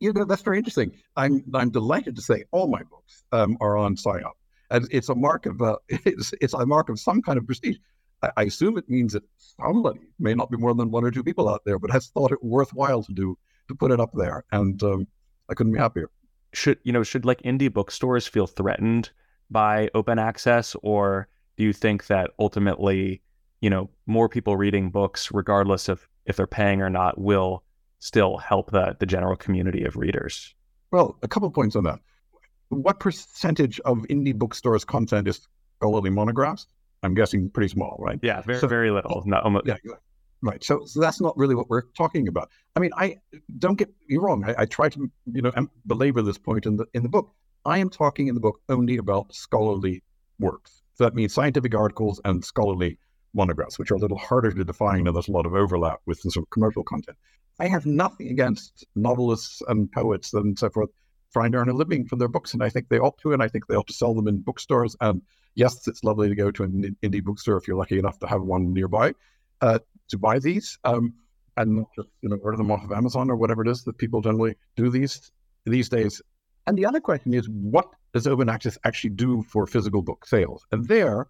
you 0.00 0.12
know, 0.12 0.24
that's 0.24 0.42
very 0.42 0.58
interesting. 0.58 0.92
I'm 1.16 1.44
I'm 1.54 1.70
delighted 1.70 2.16
to 2.16 2.22
say 2.22 2.44
all 2.50 2.68
my 2.68 2.82
books 2.82 3.24
um, 3.32 3.56
are 3.60 3.76
on 3.76 3.96
Sci-Hub, 3.96 4.34
and 4.70 4.86
it's 4.90 5.08
a 5.08 5.14
mark 5.14 5.46
of 5.46 5.62
uh, 5.62 5.76
it's 5.88 6.32
it's 6.40 6.54
a 6.54 6.66
mark 6.66 6.88
of 6.88 6.98
some 6.98 7.22
kind 7.22 7.38
of 7.38 7.46
prestige. 7.46 7.76
I, 8.22 8.30
I, 8.36 8.42
assume 8.44 8.78
it 8.78 8.88
means 8.88 9.12
that 9.12 9.24
somebody 9.38 10.00
may 10.18 10.34
not 10.34 10.50
be 10.50 10.56
more 10.56 10.74
than 10.74 10.90
one 10.90 11.04
or 11.04 11.10
two 11.10 11.22
people 11.22 11.48
out 11.48 11.62
there, 11.64 11.78
but 11.78 11.90
has 11.90 12.08
thought 12.08 12.32
it 12.32 12.42
worthwhile 12.42 13.02
to 13.02 13.12
do 13.12 13.38
to 13.68 13.74
put 13.74 13.90
it 13.90 14.00
up 14.00 14.10
there, 14.14 14.44
and 14.52 14.82
um, 14.82 15.06
I 15.50 15.54
couldn't 15.54 15.72
be 15.72 15.78
happier. 15.78 16.10
Should 16.52 16.78
you 16.84 16.92
know? 16.92 17.02
Should 17.02 17.24
like 17.24 17.42
indie 17.42 17.72
bookstores 17.72 18.26
feel 18.26 18.46
threatened 18.46 19.10
by 19.50 19.90
open 19.94 20.18
access, 20.18 20.74
or 20.82 21.28
do 21.56 21.64
you 21.64 21.72
think 21.72 22.06
that 22.06 22.30
ultimately, 22.38 23.22
you 23.60 23.70
know, 23.70 23.90
more 24.06 24.28
people 24.28 24.56
reading 24.56 24.90
books, 24.90 25.30
regardless 25.32 25.88
of 25.88 26.08
if 26.24 26.36
they're 26.36 26.46
paying 26.46 26.82
or 26.82 26.90
not, 26.90 27.18
will 27.18 27.62
still 27.98 28.38
help 28.38 28.70
the 28.70 28.96
the 28.98 29.06
general 29.06 29.36
community 29.36 29.84
of 29.84 29.96
readers? 29.96 30.54
Well, 30.90 31.18
a 31.22 31.28
couple 31.28 31.50
points 31.50 31.76
on 31.76 31.84
that. 31.84 32.00
What 32.68 33.00
percentage 33.00 33.80
of 33.80 33.98
indie 34.10 34.34
bookstores' 34.34 34.84
content 34.84 35.28
is 35.28 35.46
scholarly 35.78 36.10
monographs? 36.10 36.66
I'm 37.02 37.14
guessing 37.14 37.50
pretty 37.50 37.68
small, 37.68 37.96
right? 38.00 38.18
Yeah, 38.22 38.40
very 38.42 38.58
so, 38.58 38.66
very 38.66 38.90
little. 38.90 39.22
Not 39.26 39.44
almost. 39.44 39.66
Yeah, 39.66 39.76
right. 40.42 40.62
So, 40.64 40.84
so 40.86 41.00
that's 41.00 41.20
not 41.20 41.36
really 41.36 41.54
what 41.54 41.68
we're 41.68 41.82
talking 41.96 42.26
about. 42.28 42.50
I 42.74 42.80
mean, 42.80 42.90
I 42.96 43.18
don't 43.58 43.78
get 43.78 43.90
me 44.08 44.16
wrong. 44.16 44.44
I, 44.44 44.62
I 44.62 44.64
try 44.66 44.88
to 44.88 45.10
you 45.32 45.42
know 45.42 45.52
belabor 45.86 46.22
this 46.22 46.38
point 46.38 46.66
in 46.66 46.76
the 46.76 46.86
in 46.94 47.02
the 47.02 47.08
book. 47.08 47.32
I 47.64 47.78
am 47.78 47.90
talking 47.90 48.28
in 48.28 48.34
the 48.34 48.40
book 48.40 48.60
only 48.68 48.96
about 48.96 49.34
scholarly 49.34 50.02
works. 50.38 50.82
So 50.94 51.04
that 51.04 51.14
means 51.14 51.34
scientific 51.34 51.74
articles 51.74 52.20
and 52.24 52.44
scholarly 52.44 52.98
monographs, 53.34 53.78
which 53.78 53.90
are 53.90 53.96
a 53.96 53.98
little 53.98 54.18
harder 54.18 54.50
to 54.50 54.64
define, 54.64 55.06
and 55.06 55.14
there's 55.14 55.28
a 55.28 55.32
lot 55.32 55.46
of 55.46 55.54
overlap 55.54 56.00
with 56.06 56.22
the 56.22 56.30
sort 56.30 56.46
of 56.46 56.50
commercial 56.50 56.82
content. 56.82 57.16
I 57.58 57.68
have 57.68 57.86
nothing 57.86 58.28
against 58.28 58.84
novelists 58.94 59.62
and 59.68 59.90
poets 59.92 60.32
and 60.34 60.58
so 60.58 60.70
forth 60.70 60.90
trying 61.32 61.52
to 61.52 61.58
earn 61.58 61.68
a 61.68 61.74
living 61.74 62.06
from 62.06 62.18
their 62.18 62.28
books, 62.28 62.54
and 62.54 62.62
I 62.62 62.68
think 62.68 62.88
they 62.88 62.98
ought 62.98 63.18
to, 63.18 63.32
and 63.32 63.42
I 63.42 63.48
think 63.48 63.66
they 63.66 63.74
ought 63.74 63.86
to 63.88 63.92
sell 63.92 64.14
them 64.14 64.28
in 64.28 64.38
bookstores. 64.38 64.96
And 65.00 65.22
yes, 65.54 65.86
it's 65.86 66.04
lovely 66.04 66.28
to 66.28 66.34
go 66.34 66.50
to 66.50 66.62
an 66.64 66.96
indie 67.02 67.22
bookstore 67.22 67.56
if 67.56 67.66
you're 67.66 67.76
lucky 67.76 67.98
enough 67.98 68.18
to 68.20 68.26
have 68.26 68.42
one 68.42 68.72
nearby 68.72 69.14
uh, 69.60 69.78
to 70.08 70.18
buy 70.18 70.38
these, 70.38 70.78
um, 70.84 71.14
and 71.56 71.76
not 71.76 71.86
just 71.94 72.08
you 72.22 72.28
know 72.28 72.36
order 72.42 72.56
them 72.56 72.70
off 72.70 72.84
of 72.84 72.92
Amazon 72.92 73.30
or 73.30 73.36
whatever 73.36 73.62
it 73.62 73.68
is 73.68 73.84
that 73.84 73.98
people 73.98 74.20
generally 74.20 74.54
do 74.76 74.90
these 74.90 75.32
these 75.64 75.88
days. 75.88 76.22
And 76.66 76.76
the 76.76 76.86
other 76.86 77.00
question 77.00 77.32
is, 77.32 77.48
what 77.48 77.88
does 78.12 78.26
open 78.26 78.48
access 78.48 78.76
actually 78.84 79.10
do 79.10 79.42
for 79.42 79.66
physical 79.66 80.02
book 80.02 80.26
sales? 80.26 80.66
And 80.72 80.86
there, 80.88 81.28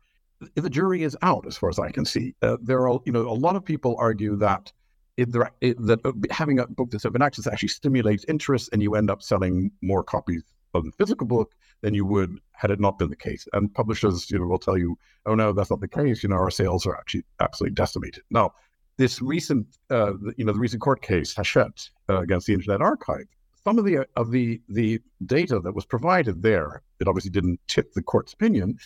the 0.55 0.71
jury 0.71 1.03
is 1.03 1.17
out, 1.23 1.47
as 1.47 1.59
far 1.59 1.69
as 1.69 1.79
I 1.79 1.91
can 1.91 2.07
see. 2.07 2.35
Uh, 2.41 2.57
there 2.63 2.89
are, 2.89 3.01
you 3.05 3.13
know, 3.13 3.29
a 3.29 3.35
lot 3.35 3.55
of 3.55 3.65
people 3.65 3.97
argue 3.99 4.37
that 4.37 4.73
that 5.17 6.27
having 6.31 6.59
a 6.59 6.67
book 6.67 6.91
that's 6.91 7.05
open 7.05 7.23
access 7.23 7.47
actually 7.47 7.69
stimulates 7.69 8.25
interest, 8.29 8.71
and 8.73 8.83
you 8.83 8.95
end 8.95 9.11
up 9.11 9.23
selling 9.23 9.71
more 9.83 10.03
copies 10.03 10.45
of 10.75 10.85
the 10.85 10.93
physical 10.93 11.27
book 11.27 11.55
than 11.81 11.95
you 11.95 12.05
would 12.05 12.39
had 12.53 12.71
it 12.71 12.81
not 12.81 12.99
been 12.99 13.11
the 13.11 13.17
case. 13.17 13.47
And 13.53 13.73
publishers, 13.73 14.31
you 14.31 14.39
know, 14.39 14.47
will 14.47 14.59
tell 14.59 14.77
you, 14.79 14.99
"Oh 15.25 15.35
no, 15.35 15.53
that's 15.53 15.71
not 15.71 15.81
the 15.81 15.89
case. 15.89 16.23
You 16.23 16.29
know, 16.29 16.37
our 16.37 16.51
sales 16.51 16.87
are 16.87 16.97
actually 16.97 17.25
absolutely 17.41 17.75
decimated." 17.75 18.25
Now, 18.31 18.53
this 18.99 19.21
recent, 19.21 19.79
uh, 19.91 20.15
you 20.37 20.45
know, 20.45 20.53
the 20.53 20.61
recent 20.61 20.83
court 20.83 21.03
case, 21.03 21.35
Hachette, 21.35 21.91
uh, 22.09 22.21
against 22.21 22.47
the 22.47 22.55
Internet 22.55 22.83
Archive, 22.83 23.27
some 23.65 23.79
of 23.79 23.85
the 23.85 24.07
of 24.17 24.31
the 24.31 24.61
the 24.69 25.01
data 25.25 25.61
that 25.61 25.75
was 25.75 25.85
provided 25.85 26.43
there, 26.43 26.83
it 27.01 27.09
obviously 27.09 27.31
didn't 27.31 27.61
tip 27.69 27.93
the 27.93 28.03
court's 28.03 28.33
opinion 28.33 28.79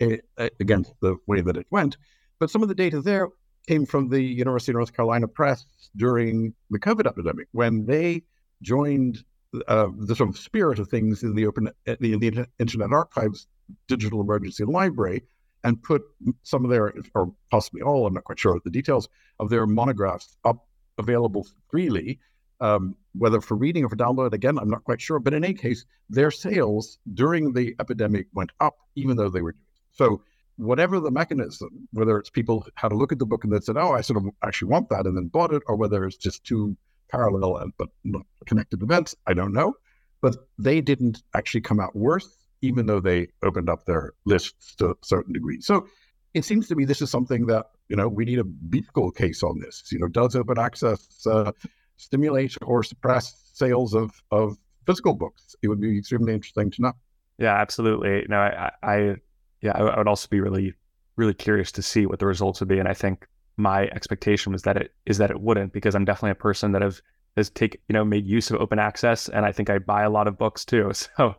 uh, 0.00 0.16
against 0.60 0.92
the 1.00 1.16
way 1.26 1.40
that 1.40 1.56
it 1.56 1.66
went, 1.70 1.96
but 2.38 2.50
some 2.50 2.62
of 2.62 2.68
the 2.68 2.74
data 2.74 3.00
there 3.00 3.28
came 3.66 3.86
from 3.86 4.08
the 4.08 4.20
University 4.20 4.72
of 4.72 4.76
North 4.76 4.94
Carolina 4.94 5.28
Press 5.28 5.66
during 5.96 6.54
the 6.70 6.78
COVID 6.78 7.06
epidemic 7.06 7.48
when 7.52 7.86
they 7.86 8.22
joined 8.62 9.24
uh, 9.68 9.88
the 9.96 10.14
sort 10.14 10.28
of 10.28 10.38
spirit 10.38 10.78
of 10.78 10.88
things 10.88 11.22
in 11.22 11.34
the 11.34 11.46
open 11.46 11.68
the, 11.84 12.16
the 12.16 12.46
Internet 12.58 12.92
Archive's 12.92 13.46
digital 13.88 14.20
emergency 14.20 14.64
library 14.64 15.22
and 15.64 15.82
put 15.82 16.02
some 16.42 16.64
of 16.64 16.70
their, 16.70 16.92
or 17.14 17.32
possibly 17.50 17.82
all, 17.82 18.06
I'm 18.06 18.14
not 18.14 18.24
quite 18.24 18.38
sure 18.38 18.60
the 18.62 18.70
details 18.70 19.08
of 19.40 19.50
their 19.50 19.66
monographs 19.66 20.36
up 20.44 20.66
available 20.98 21.46
freely 21.68 22.20
um, 22.60 22.96
whether 23.18 23.40
for 23.40 23.56
reading 23.56 23.84
or 23.84 23.88
for 23.88 23.96
download, 23.96 24.32
again, 24.32 24.58
I'm 24.58 24.70
not 24.70 24.84
quite 24.84 25.00
sure. 25.00 25.18
But 25.18 25.34
in 25.34 25.44
any 25.44 25.54
case, 25.54 25.84
their 26.08 26.30
sales 26.30 26.98
during 27.14 27.52
the 27.52 27.74
epidemic 27.80 28.26
went 28.32 28.50
up, 28.60 28.76
even 28.94 29.16
though 29.16 29.28
they 29.28 29.42
were 29.42 29.52
doing 29.52 29.62
so. 29.92 30.22
Whatever 30.56 31.00
the 31.00 31.10
mechanism, 31.10 31.88
whether 31.92 32.18
it's 32.18 32.30
people 32.30 32.66
had 32.76 32.92
a 32.92 32.96
look 32.96 33.12
at 33.12 33.18
the 33.18 33.26
book 33.26 33.44
and 33.44 33.52
then 33.52 33.62
said, 33.62 33.76
"Oh, 33.76 33.92
I 33.92 34.00
sort 34.00 34.16
of 34.18 34.30
actually 34.42 34.68
want 34.68 34.88
that," 34.88 35.06
and 35.06 35.16
then 35.16 35.28
bought 35.28 35.52
it, 35.52 35.62
or 35.66 35.76
whether 35.76 36.04
it's 36.04 36.16
just 36.16 36.44
two 36.44 36.76
parallel 37.08 37.58
and 37.58 37.72
but 37.78 37.88
not 38.04 38.26
connected 38.46 38.82
events, 38.82 39.14
I 39.26 39.34
don't 39.34 39.52
know. 39.52 39.74
But 40.20 40.36
they 40.58 40.80
didn't 40.80 41.22
actually 41.34 41.60
come 41.60 41.78
out 41.78 41.94
worse, 41.94 42.28
even 42.62 42.86
though 42.86 43.00
they 43.00 43.28
opened 43.42 43.68
up 43.68 43.84
their 43.84 44.14
lists 44.24 44.74
to 44.76 44.90
a 44.90 44.94
certain 45.02 45.32
degree. 45.32 45.60
So 45.60 45.86
it 46.34 46.44
seems 46.44 46.68
to 46.68 46.74
me 46.74 46.84
this 46.84 47.02
is 47.02 47.10
something 47.10 47.46
that 47.46 47.66
you 47.88 47.96
know 47.96 48.08
we 48.08 48.24
need 48.24 48.38
a 48.38 48.44
legal 48.70 49.10
case 49.10 49.42
on 49.42 49.60
this. 49.60 49.84
You 49.92 49.98
know, 49.98 50.08
does 50.08 50.34
open 50.34 50.58
access 50.58 51.26
uh, 51.26 51.52
stimulate 51.96 52.56
or 52.62 52.82
suppress 52.82 53.50
sales 53.52 53.94
of, 53.94 54.22
of 54.30 54.58
physical 54.86 55.14
books? 55.14 55.54
It 55.62 55.68
would 55.68 55.80
be 55.80 55.98
extremely 55.98 56.34
interesting 56.34 56.70
to 56.72 56.82
know. 56.82 56.92
Yeah, 57.38 57.54
absolutely. 57.54 58.24
No, 58.28 58.38
I, 58.38 58.70
I 58.82 59.16
yeah, 59.60 59.72
I, 59.72 59.98
would 59.98 60.08
also 60.08 60.28
be 60.28 60.40
really, 60.40 60.74
really 61.16 61.34
curious 61.34 61.72
to 61.72 61.82
see 61.82 62.06
what 62.06 62.18
the 62.18 62.26
results 62.26 62.60
would 62.60 62.68
be. 62.68 62.78
And 62.78 62.88
I 62.88 62.94
think 62.94 63.26
my 63.56 63.84
expectation 63.88 64.52
was 64.52 64.62
that 64.62 64.76
it 64.76 64.92
is 65.06 65.18
that 65.18 65.30
it 65.30 65.40
wouldn't, 65.40 65.72
because 65.72 65.94
I'm 65.94 66.04
definitely 66.04 66.32
a 66.32 66.36
person 66.36 66.72
that 66.72 66.82
have 66.82 67.00
has 67.36 67.50
take 67.50 67.80
you 67.88 67.92
know 67.92 68.04
made 68.04 68.26
use 68.26 68.50
of 68.50 68.60
open 68.60 68.78
access, 68.78 69.28
and 69.28 69.44
I 69.44 69.52
think 69.52 69.70
I 69.70 69.78
buy 69.78 70.02
a 70.02 70.10
lot 70.10 70.28
of 70.28 70.38
books 70.38 70.64
too. 70.64 70.92
So. 71.16 71.36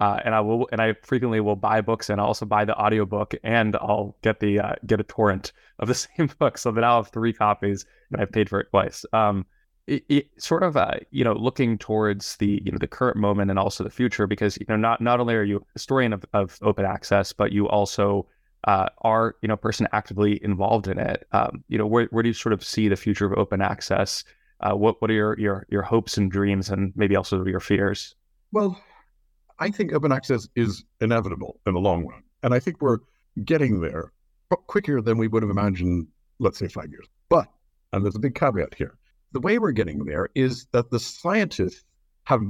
Uh, 0.00 0.18
and 0.24 0.34
I 0.34 0.40
will, 0.40 0.66
and 0.72 0.80
I 0.80 0.94
frequently 1.02 1.40
will 1.40 1.56
buy 1.56 1.82
books, 1.82 2.08
and 2.08 2.18
I'll 2.22 2.28
also 2.28 2.46
buy 2.46 2.64
the 2.64 2.74
audiobook, 2.74 3.34
and 3.44 3.76
I'll 3.76 4.16
get 4.22 4.40
the 4.40 4.58
uh, 4.58 4.74
get 4.86 4.98
a 4.98 5.02
torrent 5.02 5.52
of 5.78 5.88
the 5.88 5.94
same 6.16 6.30
book, 6.38 6.56
so 6.56 6.72
that 6.72 6.82
I'll 6.82 7.02
have 7.02 7.12
three 7.12 7.34
copies, 7.34 7.84
and 8.10 8.18
I've 8.18 8.32
paid 8.32 8.48
for 8.48 8.60
it 8.60 8.68
twice. 8.70 9.04
Um, 9.12 9.44
it, 9.90 10.04
it 10.08 10.42
sort 10.42 10.62
of 10.62 10.76
uh, 10.76 10.94
you 11.10 11.24
know 11.24 11.34
looking 11.34 11.76
towards 11.76 12.36
the 12.36 12.62
you 12.64 12.70
know 12.70 12.78
the 12.78 12.86
current 12.86 13.16
moment 13.16 13.50
and 13.50 13.58
also 13.58 13.84
the 13.84 13.90
future 13.90 14.26
because 14.26 14.56
you 14.58 14.66
know 14.68 14.76
not 14.76 15.00
not 15.00 15.20
only 15.20 15.34
are 15.34 15.42
you 15.42 15.58
a 15.58 15.60
historian 15.74 16.12
of, 16.12 16.24
of 16.32 16.58
open 16.62 16.84
access 16.84 17.32
but 17.32 17.52
you 17.52 17.68
also 17.68 18.26
uh, 18.64 18.88
are 19.02 19.36
you 19.42 19.48
know 19.48 19.56
person 19.56 19.88
actively 19.92 20.42
involved 20.44 20.86
in 20.86 20.98
it. 20.98 21.26
Um, 21.32 21.64
you 21.68 21.78
know 21.78 21.86
where, 21.86 22.06
where 22.10 22.22
do 22.22 22.28
you 22.28 22.34
sort 22.34 22.52
of 22.52 22.64
see 22.64 22.88
the 22.88 22.96
future 22.96 23.26
of 23.26 23.38
open 23.38 23.60
access? 23.60 24.24
Uh, 24.60 24.74
what 24.74 25.00
what 25.00 25.10
are 25.10 25.14
your, 25.14 25.38
your 25.38 25.66
your 25.70 25.82
hopes 25.82 26.16
and 26.16 26.30
dreams 26.30 26.70
and 26.70 26.92
maybe 26.94 27.16
also 27.16 27.44
your 27.44 27.60
fears? 27.60 28.14
Well 28.52 28.80
i 29.62 29.70
think 29.70 29.92
open 29.92 30.10
access 30.10 30.48
is 30.56 30.84
inevitable 31.02 31.60
in 31.66 31.74
the 31.74 31.80
long 31.80 32.06
run 32.06 32.22
and 32.42 32.54
i 32.54 32.58
think 32.58 32.80
we're 32.80 32.96
getting 33.44 33.78
there 33.78 34.10
quicker 34.66 35.02
than 35.02 35.18
we 35.18 35.28
would 35.28 35.42
have 35.42 35.50
imagined 35.50 36.06
let's 36.40 36.58
say 36.58 36.66
five 36.66 36.90
years. 36.90 37.06
But 37.28 37.46
and 37.92 38.04
there's 38.04 38.16
a 38.16 38.20
big 38.20 38.34
caveat 38.34 38.74
here 38.74 38.96
the 39.32 39.40
way 39.40 39.58
we're 39.58 39.72
getting 39.72 40.04
there 40.04 40.28
is 40.34 40.66
that 40.72 40.90
the 40.90 41.00
scientists 41.00 41.84
have 42.24 42.42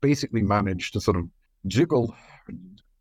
basically 0.00 0.42
managed 0.42 0.92
to 0.92 1.00
sort 1.00 1.16
of 1.16 1.24
jiggle 1.66 2.14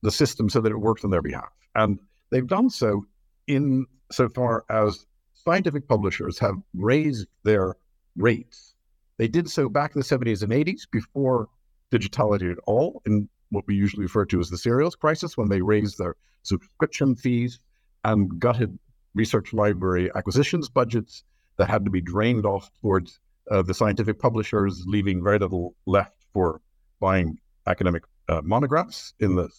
the 0.02 0.12
system 0.12 0.50
so 0.50 0.62
that 0.62 0.72
it 0.72 0.78
works 0.78 1.04
on 1.04 1.12
their 1.12 1.22
behalf. 1.22 1.50
And 1.76 2.00
they've 2.32 2.48
done 2.48 2.70
so 2.70 3.06
in 3.48 3.86
so 4.12 4.30
far 4.30 4.66
as 4.70 5.06
scientific 5.34 5.88
publishers 5.88 6.40
have 6.40 6.56
raised 6.74 7.28
their 7.44 7.76
rates. 8.16 8.76
They 9.18 9.28
did 9.28 9.50
so 9.50 9.70
back 9.70 9.96
in 9.96 10.02
the 10.02 10.06
70s 10.06 10.44
and 10.44 10.52
80s 10.52 10.82
before 10.92 11.48
digitality 11.92 12.52
at 12.52 12.58
all, 12.66 13.02
in 13.06 13.30
what 13.50 13.66
we 13.68 13.76
usually 13.76 14.04
refer 14.04 14.26
to 14.26 14.40
as 14.40 14.50
the 14.50 14.58
serials 14.58 14.96
crisis, 14.96 15.38
when 15.38 15.50
they 15.50 15.62
raised 15.62 15.98
their 15.98 16.16
subscription 16.44 17.16
fees 17.16 17.60
and 18.04 18.40
gutted 18.40 18.78
research 19.16 19.54
library 19.54 20.12
acquisitions 20.16 20.70
budgets 20.70 21.24
that 21.58 21.70
had 21.70 21.86
to 21.86 21.92
be 21.92 22.02
drained 22.02 22.46
off 22.46 22.70
towards 22.82 23.20
uh, 23.52 23.62
the 23.62 23.74
scientific 23.74 24.20
publishers, 24.20 24.84
leaving 24.86 25.24
very 25.24 25.40
little 25.40 25.76
left 25.86 26.26
for 26.34 26.62
buying 27.00 27.38
academic 27.66 28.04
uh, 28.30 28.42
monographs 28.44 29.14
in 29.20 29.36
the 29.36 29.50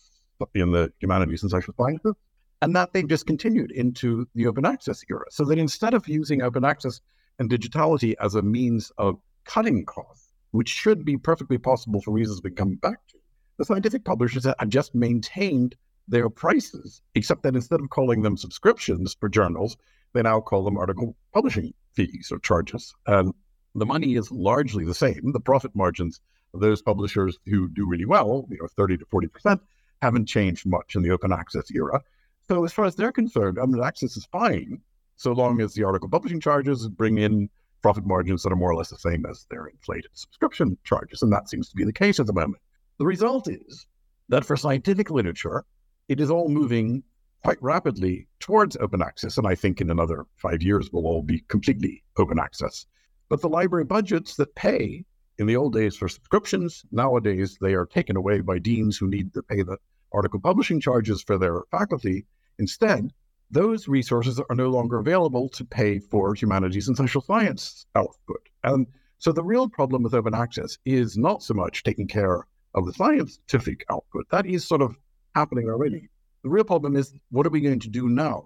in 0.55 0.70
the 0.70 0.92
humanities 1.01 1.42
and 1.42 1.51
social 1.51 1.74
sciences, 1.77 2.14
and 2.62 2.77
that 2.77 2.92
they've 2.92 3.09
just 3.09 3.27
continued 3.27 3.72
into 3.72 4.27
the 4.35 4.46
open 4.46 4.64
access 4.64 5.03
era. 5.11 5.24
So 5.31 5.44
that 5.46 5.59
instead 5.59 5.94
of 5.94 6.07
using 6.07 6.42
open 6.42 6.64
access 6.64 7.01
and 7.38 7.51
digitality 7.51 8.14
as 8.20 8.35
a 8.35 8.42
means 8.42 8.92
of 8.98 9.18
cutting 9.44 9.85
costs, 9.85 10.33
which 10.53 10.68
should 10.68 11.05
be 11.05 11.16
perfectly 11.16 11.59
possible 11.59 12.01
for 12.01 12.12
reasons 12.12 12.40
we 12.42 12.51
come 12.51 12.77
back 12.77 12.98
to, 13.09 13.18
the 13.57 13.64
scientific 13.64 14.05
publishers 14.05 14.44
have 14.44 14.68
just 14.68 14.94
maintained 14.94 15.74
their 16.07 16.31
prices, 16.31 17.03
except 17.14 17.42
that 17.42 17.55
instead 17.55 17.81
of 17.81 17.90
calling 17.90 18.22
them 18.22 18.37
subscriptions 18.37 19.16
for 19.18 19.29
journals, 19.29 19.77
they 20.14 20.22
now 20.22 20.40
call 20.40 20.64
them 20.64 20.79
article 20.79 21.16
publishing 21.35 21.74
fees 21.92 22.31
or 22.33 22.38
charges. 22.38 22.94
And 23.07 23.35
the 23.81 23.87
money 23.87 24.14
is 24.14 24.31
largely 24.31 24.85
the 24.85 24.95
same. 24.95 25.33
The 25.33 25.41
profit 25.41 25.75
margins 25.75 26.21
of 26.55 26.61
those 26.61 26.83
publishers 26.83 27.38
who 27.47 27.69
do 27.69 27.87
really 27.87 28.07
well, 28.07 28.47
you 28.51 28.59
know, 28.61 28.69
30 28.77 28.99
to 28.99 29.07
40%, 29.07 29.61
haven't 30.03 30.27
changed 30.27 30.67
much 30.67 30.95
in 30.95 31.03
the 31.03 31.11
open 31.11 31.33
access 31.33 31.71
era. 31.71 32.01
So 32.49 32.64
as 32.64 32.73
far 32.73 32.85
as 32.85 32.95
they're 32.95 33.12
concerned, 33.12 33.59
open 33.59 33.83
access 33.83 34.17
is 34.17 34.27
fine 34.27 34.81
so 35.19 35.33
long 35.33 35.61
as 35.61 35.75
the 35.75 35.83
article 35.83 36.09
publishing 36.09 36.41
charges 36.41 36.88
bring 36.88 37.19
in 37.19 37.51
profit 37.83 38.07
margins 38.07 38.43
that 38.43 38.53
are 38.53 38.57
more 38.57 38.71
or 38.71 38.77
less 38.77 38.91
the 38.91 38.99
same 38.99 39.27
as 39.27 39.47
their 39.51 39.67
inflated 39.67 40.11
subscription 40.14 40.79
charges. 40.85 41.23
And 41.23 41.33
that 41.33 41.49
seems 41.49 41.69
to 41.69 41.77
be 41.77 41.85
the 41.85 41.93
case 41.93 42.21
at 42.21 42.27
the 42.27 42.33
moment. 42.33 42.62
The 42.99 43.07
result 43.07 43.49
is 43.49 43.87
that 44.29 44.45
for 44.45 44.57
scientific 44.57 45.11
literature, 45.11 45.64
it 46.09 46.21
is 46.21 46.31
all 46.31 46.49
moving 46.49 47.03
quite 47.43 47.61
rapidly 47.61 48.29
towards 48.38 48.77
open 48.77 49.03
access. 49.03 49.38
And 49.38 49.47
I 49.47 49.57
think 49.57 49.81
in 49.81 49.91
another 49.91 50.25
five 50.37 50.62
years, 50.62 50.91
we'll 50.93 51.07
all 51.07 51.23
be 51.23 51.41
completely 51.49 52.03
open 52.17 52.38
access. 52.38 52.87
But 53.29 53.43
the 53.43 53.49
library 53.49 53.85
budgets 53.85 54.37
that 54.37 54.55
pay 54.55 55.05
in 55.38 55.47
the 55.47 55.57
old 55.57 55.75
days 55.75 55.97
for 55.97 56.09
subscriptions, 56.09 56.85
nowadays 56.91 57.59
they 57.61 57.75
are 57.75 57.87
taken 57.87 58.17
away 58.17 58.41
by 58.41 58.59
deans 58.59 58.97
who 58.97 59.07
need 59.07 59.35
to 59.35 59.43
pay 59.43 59.62
the 59.62 59.77
article 60.12 60.41
publishing 60.41 60.81
charges 60.81 61.23
for 61.23 61.37
their 61.37 61.62
faculty. 61.71 62.25
Instead, 62.59 63.12
those 63.51 63.87
resources 63.87 64.41
are 64.41 64.57
no 64.57 64.69
longer 64.69 64.99
available 64.99 65.49
to 65.51 65.64
pay 65.64 65.99
for 65.99 66.35
humanities 66.35 66.88
and 66.88 66.97
social 66.97 67.21
science 67.21 67.87
output. 67.95 68.49
And 68.64 68.87
so 69.19 69.33
the 69.33 69.45
real 69.45 69.69
problem 69.69 70.03
with 70.03 70.14
open 70.14 70.35
access 70.35 70.79
is 70.85 71.17
not 71.17 71.43
so 71.43 71.55
much 71.55 71.83
taking 71.83 72.09
care 72.09 72.47
of 72.75 72.87
the 72.87 72.93
scientific 72.93 73.85
output. 73.91 74.27
That 74.31 74.47
is 74.47 74.67
sort 74.67 74.83
of 74.83 74.97
happening 75.35 75.69
already. 75.69 76.09
The 76.43 76.51
real 76.51 76.64
problem 76.64 76.97
is 76.97 77.12
what 77.31 77.47
are 77.47 77.51
we 77.51 77.61
going 77.61 77.81
to 77.81 77.88
do 77.88 78.09
now 78.09 78.45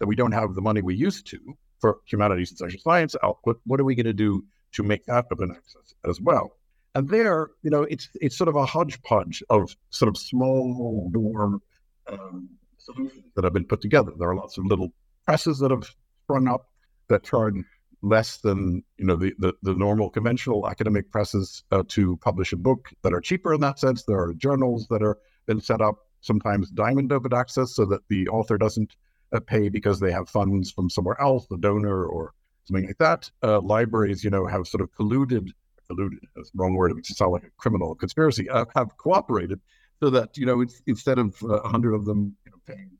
that 0.00 0.06
we 0.06 0.16
don't 0.16 0.32
have 0.32 0.54
the 0.54 0.60
money 0.60 0.82
we 0.82 0.94
used 0.94 1.26
to 1.28 1.38
for 1.80 1.98
humanities 2.06 2.50
and 2.50 2.58
social 2.58 2.80
science 2.80 3.14
output? 3.22 3.60
What 3.64 3.80
are 3.80 3.84
we 3.84 3.94
going 3.94 4.06
to 4.06 4.12
do 4.12 4.44
to 4.72 4.82
make 4.82 5.04
that 5.06 5.26
open 5.32 5.50
access 5.50 5.94
as 6.08 6.20
well? 6.20 6.52
And 6.94 7.08
there, 7.08 7.50
you 7.62 7.70
know, 7.70 7.82
it's 7.82 8.08
it's 8.14 8.36
sort 8.36 8.48
of 8.48 8.56
a 8.56 8.66
hodgepodge 8.66 9.42
of 9.50 9.76
sort 9.90 10.08
of 10.08 10.16
small 10.16 11.10
dorm 11.12 11.62
um, 12.08 12.48
solutions 12.78 13.24
that 13.34 13.44
have 13.44 13.52
been 13.52 13.64
put 13.64 13.80
together. 13.80 14.12
There 14.18 14.30
are 14.30 14.36
lots 14.36 14.58
of 14.58 14.66
little 14.66 14.92
presses 15.26 15.58
that 15.58 15.70
have 15.70 15.84
sprung 16.24 16.48
up 16.48 16.68
that 17.08 17.24
charge 17.24 17.54
less 18.02 18.38
than 18.38 18.82
you 18.96 19.04
know 19.04 19.16
the 19.16 19.34
the, 19.38 19.52
the 19.62 19.74
normal 19.74 20.08
conventional 20.10 20.68
academic 20.68 21.10
presses 21.10 21.64
uh, 21.70 21.82
to 21.88 22.16
publish 22.18 22.52
a 22.52 22.56
book 22.56 22.90
that 23.02 23.12
are 23.12 23.20
cheaper 23.20 23.54
in 23.54 23.60
that 23.60 23.78
sense. 23.78 24.04
There 24.04 24.20
are 24.20 24.34
journals 24.34 24.86
that 24.88 25.02
are 25.02 25.18
been 25.46 25.60
set 25.60 25.80
up 25.80 26.06
sometimes 26.20 26.70
diamond 26.70 27.12
open 27.12 27.32
access 27.32 27.74
so 27.74 27.84
that 27.86 28.06
the 28.08 28.28
author 28.28 28.58
doesn't 28.58 28.96
uh, 29.32 29.40
pay 29.40 29.68
because 29.68 30.00
they 30.00 30.12
have 30.12 30.28
funds 30.28 30.70
from 30.70 30.88
somewhere 30.90 31.20
else, 31.20 31.46
the 31.46 31.58
donor 31.58 32.04
or 32.04 32.32
something 32.64 32.86
like 32.86 32.98
that. 32.98 33.30
Uh, 33.42 33.60
libraries, 33.60 34.24
you 34.24 34.30
know, 34.30 34.46
have 34.46 34.66
sort 34.66 34.80
of 34.80 34.90
colluded, 34.92 35.50
colluded, 35.90 36.18
that's 36.36 36.50
the 36.50 36.58
wrong 36.58 36.74
word, 36.74 36.92
it 36.96 37.06
sounds 37.06 37.32
like 37.32 37.44
a 37.44 37.50
criminal 37.56 37.94
conspiracy, 37.94 38.48
uh, 38.48 38.64
have 38.74 38.96
cooperated 38.96 39.60
so 40.00 40.10
that, 40.10 40.36
you 40.36 40.46
know, 40.46 40.64
instead 40.86 41.18
of 41.18 41.36
uh, 41.42 41.60
a 41.60 41.68
hundred 41.68 41.94
of 41.94 42.04
them 42.04 42.36
you 42.44 42.52
know, 42.52 42.58
paying, 42.66 42.90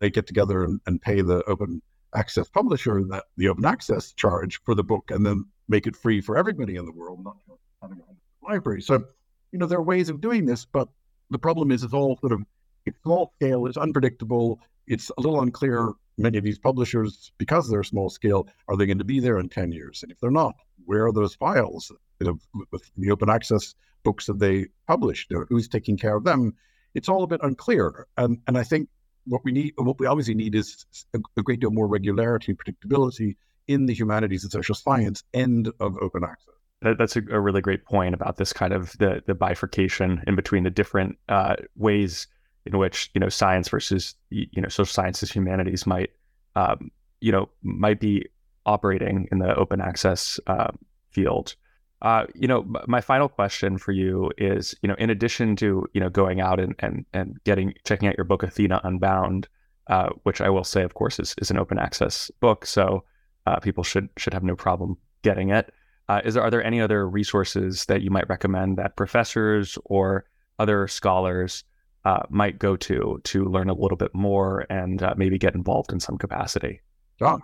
they 0.00 0.10
get 0.10 0.26
together 0.26 0.64
and, 0.64 0.80
and 0.86 1.00
pay 1.00 1.22
the 1.22 1.42
open 1.44 1.80
access 2.14 2.48
publisher 2.48 3.02
that 3.04 3.24
the 3.36 3.48
open 3.48 3.64
access 3.64 4.12
charge 4.12 4.60
for 4.64 4.74
the 4.74 4.84
book 4.84 5.10
and 5.10 5.26
then 5.26 5.44
make 5.68 5.86
it 5.86 5.96
free 5.96 6.20
for 6.20 6.36
everybody 6.36 6.76
in 6.76 6.84
the 6.84 6.92
world, 6.92 7.24
not 7.24 7.36
just 7.48 7.58
having 7.82 7.98
a 7.98 8.46
library. 8.46 8.82
So, 8.82 9.02
you 9.50 9.58
know, 9.58 9.66
there 9.66 9.78
are 9.78 9.82
ways 9.82 10.08
of 10.08 10.20
doing 10.20 10.44
this, 10.44 10.64
but 10.64 10.88
the 11.30 11.38
problem 11.38 11.70
is 11.70 11.82
it's 11.82 11.94
all 11.94 12.18
sort 12.20 12.32
of 12.32 12.42
it's 12.86 13.00
small 13.02 13.32
scale, 13.36 13.66
it's 13.66 13.78
unpredictable, 13.78 14.60
it's 14.86 15.10
a 15.16 15.20
little 15.20 15.40
unclear. 15.40 15.92
Many 16.16 16.38
of 16.38 16.44
these 16.44 16.60
publishers, 16.60 17.32
because 17.38 17.68
they're 17.68 17.82
small 17.82 18.08
scale, 18.08 18.46
are 18.68 18.76
they 18.76 18.86
going 18.86 18.98
to 18.98 19.04
be 19.04 19.18
there 19.18 19.38
in 19.38 19.48
10 19.48 19.72
years? 19.72 20.02
And 20.02 20.12
if 20.12 20.20
they're 20.20 20.30
not, 20.30 20.54
where 20.84 21.06
are 21.06 21.12
those 21.12 21.34
files 21.34 21.90
you 22.20 22.26
know, 22.28 22.64
with 22.70 22.88
the 22.96 23.10
open 23.10 23.28
access 23.28 23.74
books 24.04 24.26
that 24.26 24.38
they 24.38 24.66
published? 24.86 25.32
Who's 25.48 25.66
taking 25.66 25.96
care 25.96 26.16
of 26.16 26.22
them? 26.22 26.54
It's 26.94 27.08
all 27.08 27.24
a 27.24 27.26
bit 27.26 27.40
unclear. 27.42 28.06
And 28.16 28.38
and 28.46 28.56
I 28.56 28.62
think 28.62 28.88
what 29.26 29.42
we 29.44 29.50
need, 29.50 29.72
what 29.76 29.98
we 29.98 30.06
obviously 30.06 30.34
need 30.34 30.54
is 30.54 30.86
a, 31.14 31.18
a 31.36 31.42
great 31.42 31.58
deal 31.58 31.70
more 31.70 31.88
regularity 31.88 32.52
and 32.52 32.58
predictability 32.58 33.36
in 33.66 33.86
the 33.86 33.94
humanities 33.94 34.44
and 34.44 34.52
social 34.52 34.76
science 34.76 35.24
end 35.32 35.72
of 35.80 35.96
open 35.98 36.22
access 36.22 36.54
that's 36.92 37.16
a, 37.16 37.22
a, 37.30 37.40
really 37.40 37.60
great 37.60 37.84
point 37.84 38.14
about 38.14 38.36
this 38.36 38.52
kind 38.52 38.72
of 38.72 38.92
the 38.98 39.22
the 39.26 39.34
bifurcation 39.34 40.22
in 40.26 40.36
between 40.36 40.64
the 40.64 40.70
different 40.70 41.16
uh, 41.28 41.56
ways 41.76 42.26
in 42.66 42.78
which 42.78 43.10
you 43.14 43.20
know 43.20 43.28
science 43.28 43.68
versus 43.68 44.14
you 44.30 44.60
know 44.62 44.68
social 44.68 44.92
sciences 44.92 45.30
humanities 45.30 45.86
might 45.86 46.10
um, 46.56 46.90
you 47.20 47.32
know 47.32 47.48
might 47.62 48.00
be 48.00 48.26
operating 48.66 49.28
in 49.30 49.38
the 49.38 49.54
open 49.56 49.80
access 49.80 50.40
uh, 50.46 50.70
field. 51.10 51.54
Uh, 52.02 52.26
you 52.34 52.46
know, 52.46 52.66
my 52.86 53.00
final 53.00 53.28
question 53.28 53.78
for 53.78 53.92
you 53.92 54.30
is, 54.36 54.74
you 54.82 54.88
know, 54.88 54.94
in 54.98 55.08
addition 55.08 55.56
to 55.56 55.86
you 55.94 56.00
know 56.00 56.10
going 56.10 56.40
out 56.40 56.60
and 56.60 56.74
and 56.80 57.04
and 57.12 57.42
getting 57.44 57.72
checking 57.84 58.08
out 58.08 58.16
your 58.16 58.24
book 58.24 58.42
Athena 58.42 58.80
Unbound, 58.84 59.48
uh, 59.88 60.10
which 60.24 60.40
I 60.40 60.50
will 60.50 60.64
say, 60.64 60.82
of 60.82 60.94
course, 60.94 61.18
is 61.18 61.34
is 61.38 61.50
an 61.50 61.58
open 61.58 61.78
access 61.78 62.30
book, 62.40 62.66
so 62.66 63.04
uh, 63.46 63.58
people 63.60 63.84
should 63.84 64.08
should 64.16 64.34
have 64.34 64.42
no 64.42 64.56
problem 64.56 64.96
getting 65.22 65.50
it. 65.50 65.72
Uh, 66.08 66.20
is 66.24 66.34
there 66.34 66.42
are 66.42 66.50
there 66.50 66.64
any 66.64 66.80
other 66.80 67.08
resources 67.08 67.86
that 67.86 68.02
you 68.02 68.10
might 68.10 68.28
recommend 68.28 68.76
that 68.76 68.96
professors 68.96 69.78
or 69.86 70.26
other 70.58 70.86
scholars 70.86 71.64
uh, 72.04 72.22
might 72.28 72.58
go 72.58 72.76
to 72.76 73.20
to 73.24 73.44
learn 73.44 73.68
a 73.68 73.74
little 73.74 73.96
bit 73.96 74.14
more 74.14 74.66
and 74.70 75.02
uh, 75.02 75.14
maybe 75.16 75.38
get 75.38 75.54
involved 75.54 75.92
in 75.92 76.00
some 76.00 76.18
capacity? 76.18 76.80
John, 77.18 77.42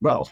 well, 0.00 0.30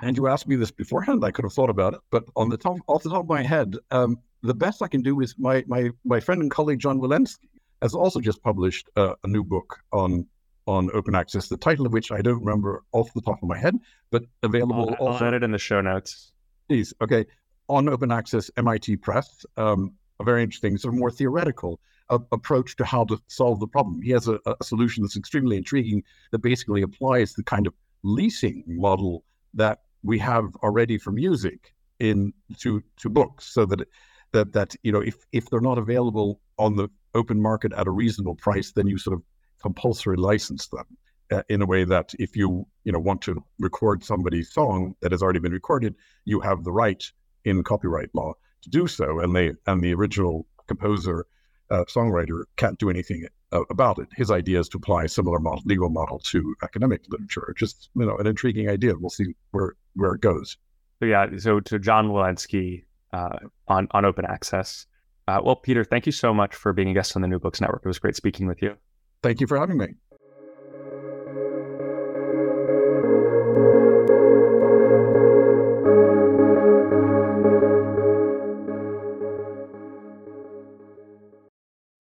and 0.00 0.16
you 0.16 0.26
asked 0.26 0.48
me 0.48 0.56
this 0.56 0.70
beforehand, 0.70 1.24
I 1.24 1.30
could 1.30 1.44
have 1.44 1.52
thought 1.52 1.70
about 1.70 1.94
it, 1.94 2.00
but 2.10 2.24
on 2.34 2.48
the 2.48 2.56
top, 2.56 2.78
off 2.86 3.02
the 3.02 3.10
top 3.10 3.24
of 3.24 3.28
my 3.28 3.42
head, 3.42 3.76
um, 3.90 4.18
the 4.42 4.54
best 4.54 4.82
I 4.82 4.88
can 4.88 5.02
do 5.02 5.20
is 5.20 5.34
my 5.38 5.64
my 5.66 5.90
my 6.04 6.20
friend 6.20 6.42
and 6.42 6.50
colleague 6.50 6.80
John 6.80 7.00
Willinsky 7.00 7.48
has 7.80 7.94
also 7.94 8.20
just 8.20 8.42
published 8.42 8.88
uh, 8.96 9.14
a 9.22 9.28
new 9.28 9.44
book 9.44 9.78
on 9.92 10.26
on 10.66 10.90
open 10.94 11.14
access, 11.14 11.48
the 11.48 11.56
title 11.56 11.86
of 11.86 11.92
which 11.92 12.12
I 12.12 12.22
don't 12.22 12.38
remember 12.40 12.82
off 12.92 13.12
the 13.14 13.20
top 13.20 13.42
of 13.42 13.48
my 13.48 13.58
head, 13.58 13.76
but 14.10 14.24
available. 14.42 14.94
I'll, 15.00 15.08
I'll 15.08 15.24
add 15.24 15.34
it 15.34 15.42
in 15.42 15.50
the 15.50 15.58
show 15.58 15.80
notes. 15.80 16.32
Please. 16.68 16.94
Okay. 17.00 17.26
On 17.68 17.88
open 17.88 18.12
access, 18.12 18.50
MIT 18.56 18.96
Press, 18.96 19.46
um, 19.56 19.94
a 20.20 20.24
very 20.24 20.42
interesting, 20.42 20.76
sort 20.76 20.94
of 20.94 21.00
more 21.00 21.10
theoretical 21.10 21.80
uh, 22.12 22.18
approach 22.30 22.76
to 22.76 22.84
how 22.84 23.04
to 23.04 23.18
solve 23.26 23.58
the 23.58 23.66
problem. 23.66 24.02
He 24.02 24.10
has 24.10 24.28
a, 24.28 24.38
a, 24.46 24.62
solution 24.62 25.02
that's 25.02 25.16
extremely 25.16 25.56
intriguing 25.56 26.02
that 26.30 26.40
basically 26.40 26.82
applies 26.82 27.32
the 27.32 27.42
kind 27.42 27.66
of 27.66 27.72
leasing 28.02 28.64
model 28.66 29.24
that 29.54 29.80
we 30.02 30.18
have 30.18 30.54
already 30.56 30.98
for 30.98 31.10
music 31.10 31.74
in 32.00 32.32
to 32.58 32.82
to 32.98 33.08
books, 33.08 33.46
so 33.46 33.64
that 33.64 33.88
that 34.32 34.52
that 34.52 34.76
you 34.82 34.92
know 34.92 35.00
if 35.00 35.16
if 35.32 35.48
they're 35.48 35.60
not 35.60 35.78
available 35.78 36.40
on 36.58 36.76
the 36.76 36.88
open 37.14 37.40
market 37.40 37.72
at 37.72 37.86
a 37.86 37.90
reasonable 37.90 38.34
price, 38.34 38.72
then 38.72 38.86
you 38.86 38.98
sort 38.98 39.16
of 39.16 39.22
compulsory 39.62 40.16
license 40.16 40.66
them 40.68 40.84
uh, 41.30 41.42
in 41.48 41.62
a 41.62 41.66
way 41.66 41.84
that 41.84 42.12
if 42.18 42.36
you 42.36 42.66
you 42.84 42.92
know 42.92 42.98
want 42.98 43.22
to 43.22 43.42
record 43.58 44.04
somebody's 44.04 44.52
song 44.52 44.94
that 45.00 45.12
has 45.12 45.22
already 45.22 45.38
been 45.38 45.52
recorded, 45.52 45.94
you 46.26 46.40
have 46.40 46.64
the 46.64 46.72
right 46.72 47.10
in 47.46 47.62
copyright 47.62 48.10
law 48.14 48.34
to 48.60 48.68
do 48.68 48.86
so, 48.86 49.20
and 49.20 49.34
they 49.34 49.52
and 49.66 49.82
the 49.82 49.94
original 49.94 50.46
composer 50.66 51.26
uh, 51.72 51.84
songwriter 51.86 52.44
can't 52.56 52.78
do 52.78 52.90
anything 52.90 53.26
uh, 53.52 53.62
about 53.70 53.98
it. 53.98 54.08
His 54.14 54.30
idea 54.30 54.60
is 54.60 54.68
to 54.70 54.76
apply 54.76 55.04
a 55.04 55.08
similar 55.08 55.38
model, 55.38 55.62
legal 55.64 55.88
model 55.88 56.18
to 56.20 56.54
academic 56.62 57.02
literature. 57.08 57.54
Just 57.56 57.88
you 57.96 58.04
know, 58.04 58.16
an 58.18 58.26
intriguing 58.26 58.68
idea. 58.68 58.94
We'll 58.98 59.10
see 59.10 59.34
where 59.50 59.74
where 59.94 60.12
it 60.12 60.20
goes. 60.20 60.56
So 61.00 61.06
yeah, 61.06 61.26
so 61.38 61.60
to 61.60 61.78
John 61.78 62.08
Willinsky 62.08 62.84
uh, 63.12 63.38
on 63.68 63.88
on 63.92 64.04
open 64.04 64.24
access. 64.26 64.86
Uh, 65.28 65.40
well, 65.42 65.56
Peter, 65.56 65.84
thank 65.84 66.04
you 66.04 66.12
so 66.12 66.34
much 66.34 66.54
for 66.54 66.72
being 66.72 66.90
a 66.90 66.94
guest 66.94 67.16
on 67.16 67.22
the 67.22 67.28
New 67.28 67.38
Books 67.38 67.60
Network. 67.60 67.82
It 67.84 67.88
was 67.88 67.98
great 67.98 68.16
speaking 68.16 68.46
with 68.46 68.60
you. 68.60 68.76
Thank 69.22 69.40
you 69.40 69.46
for 69.46 69.56
having 69.58 69.78
me. 69.78 69.94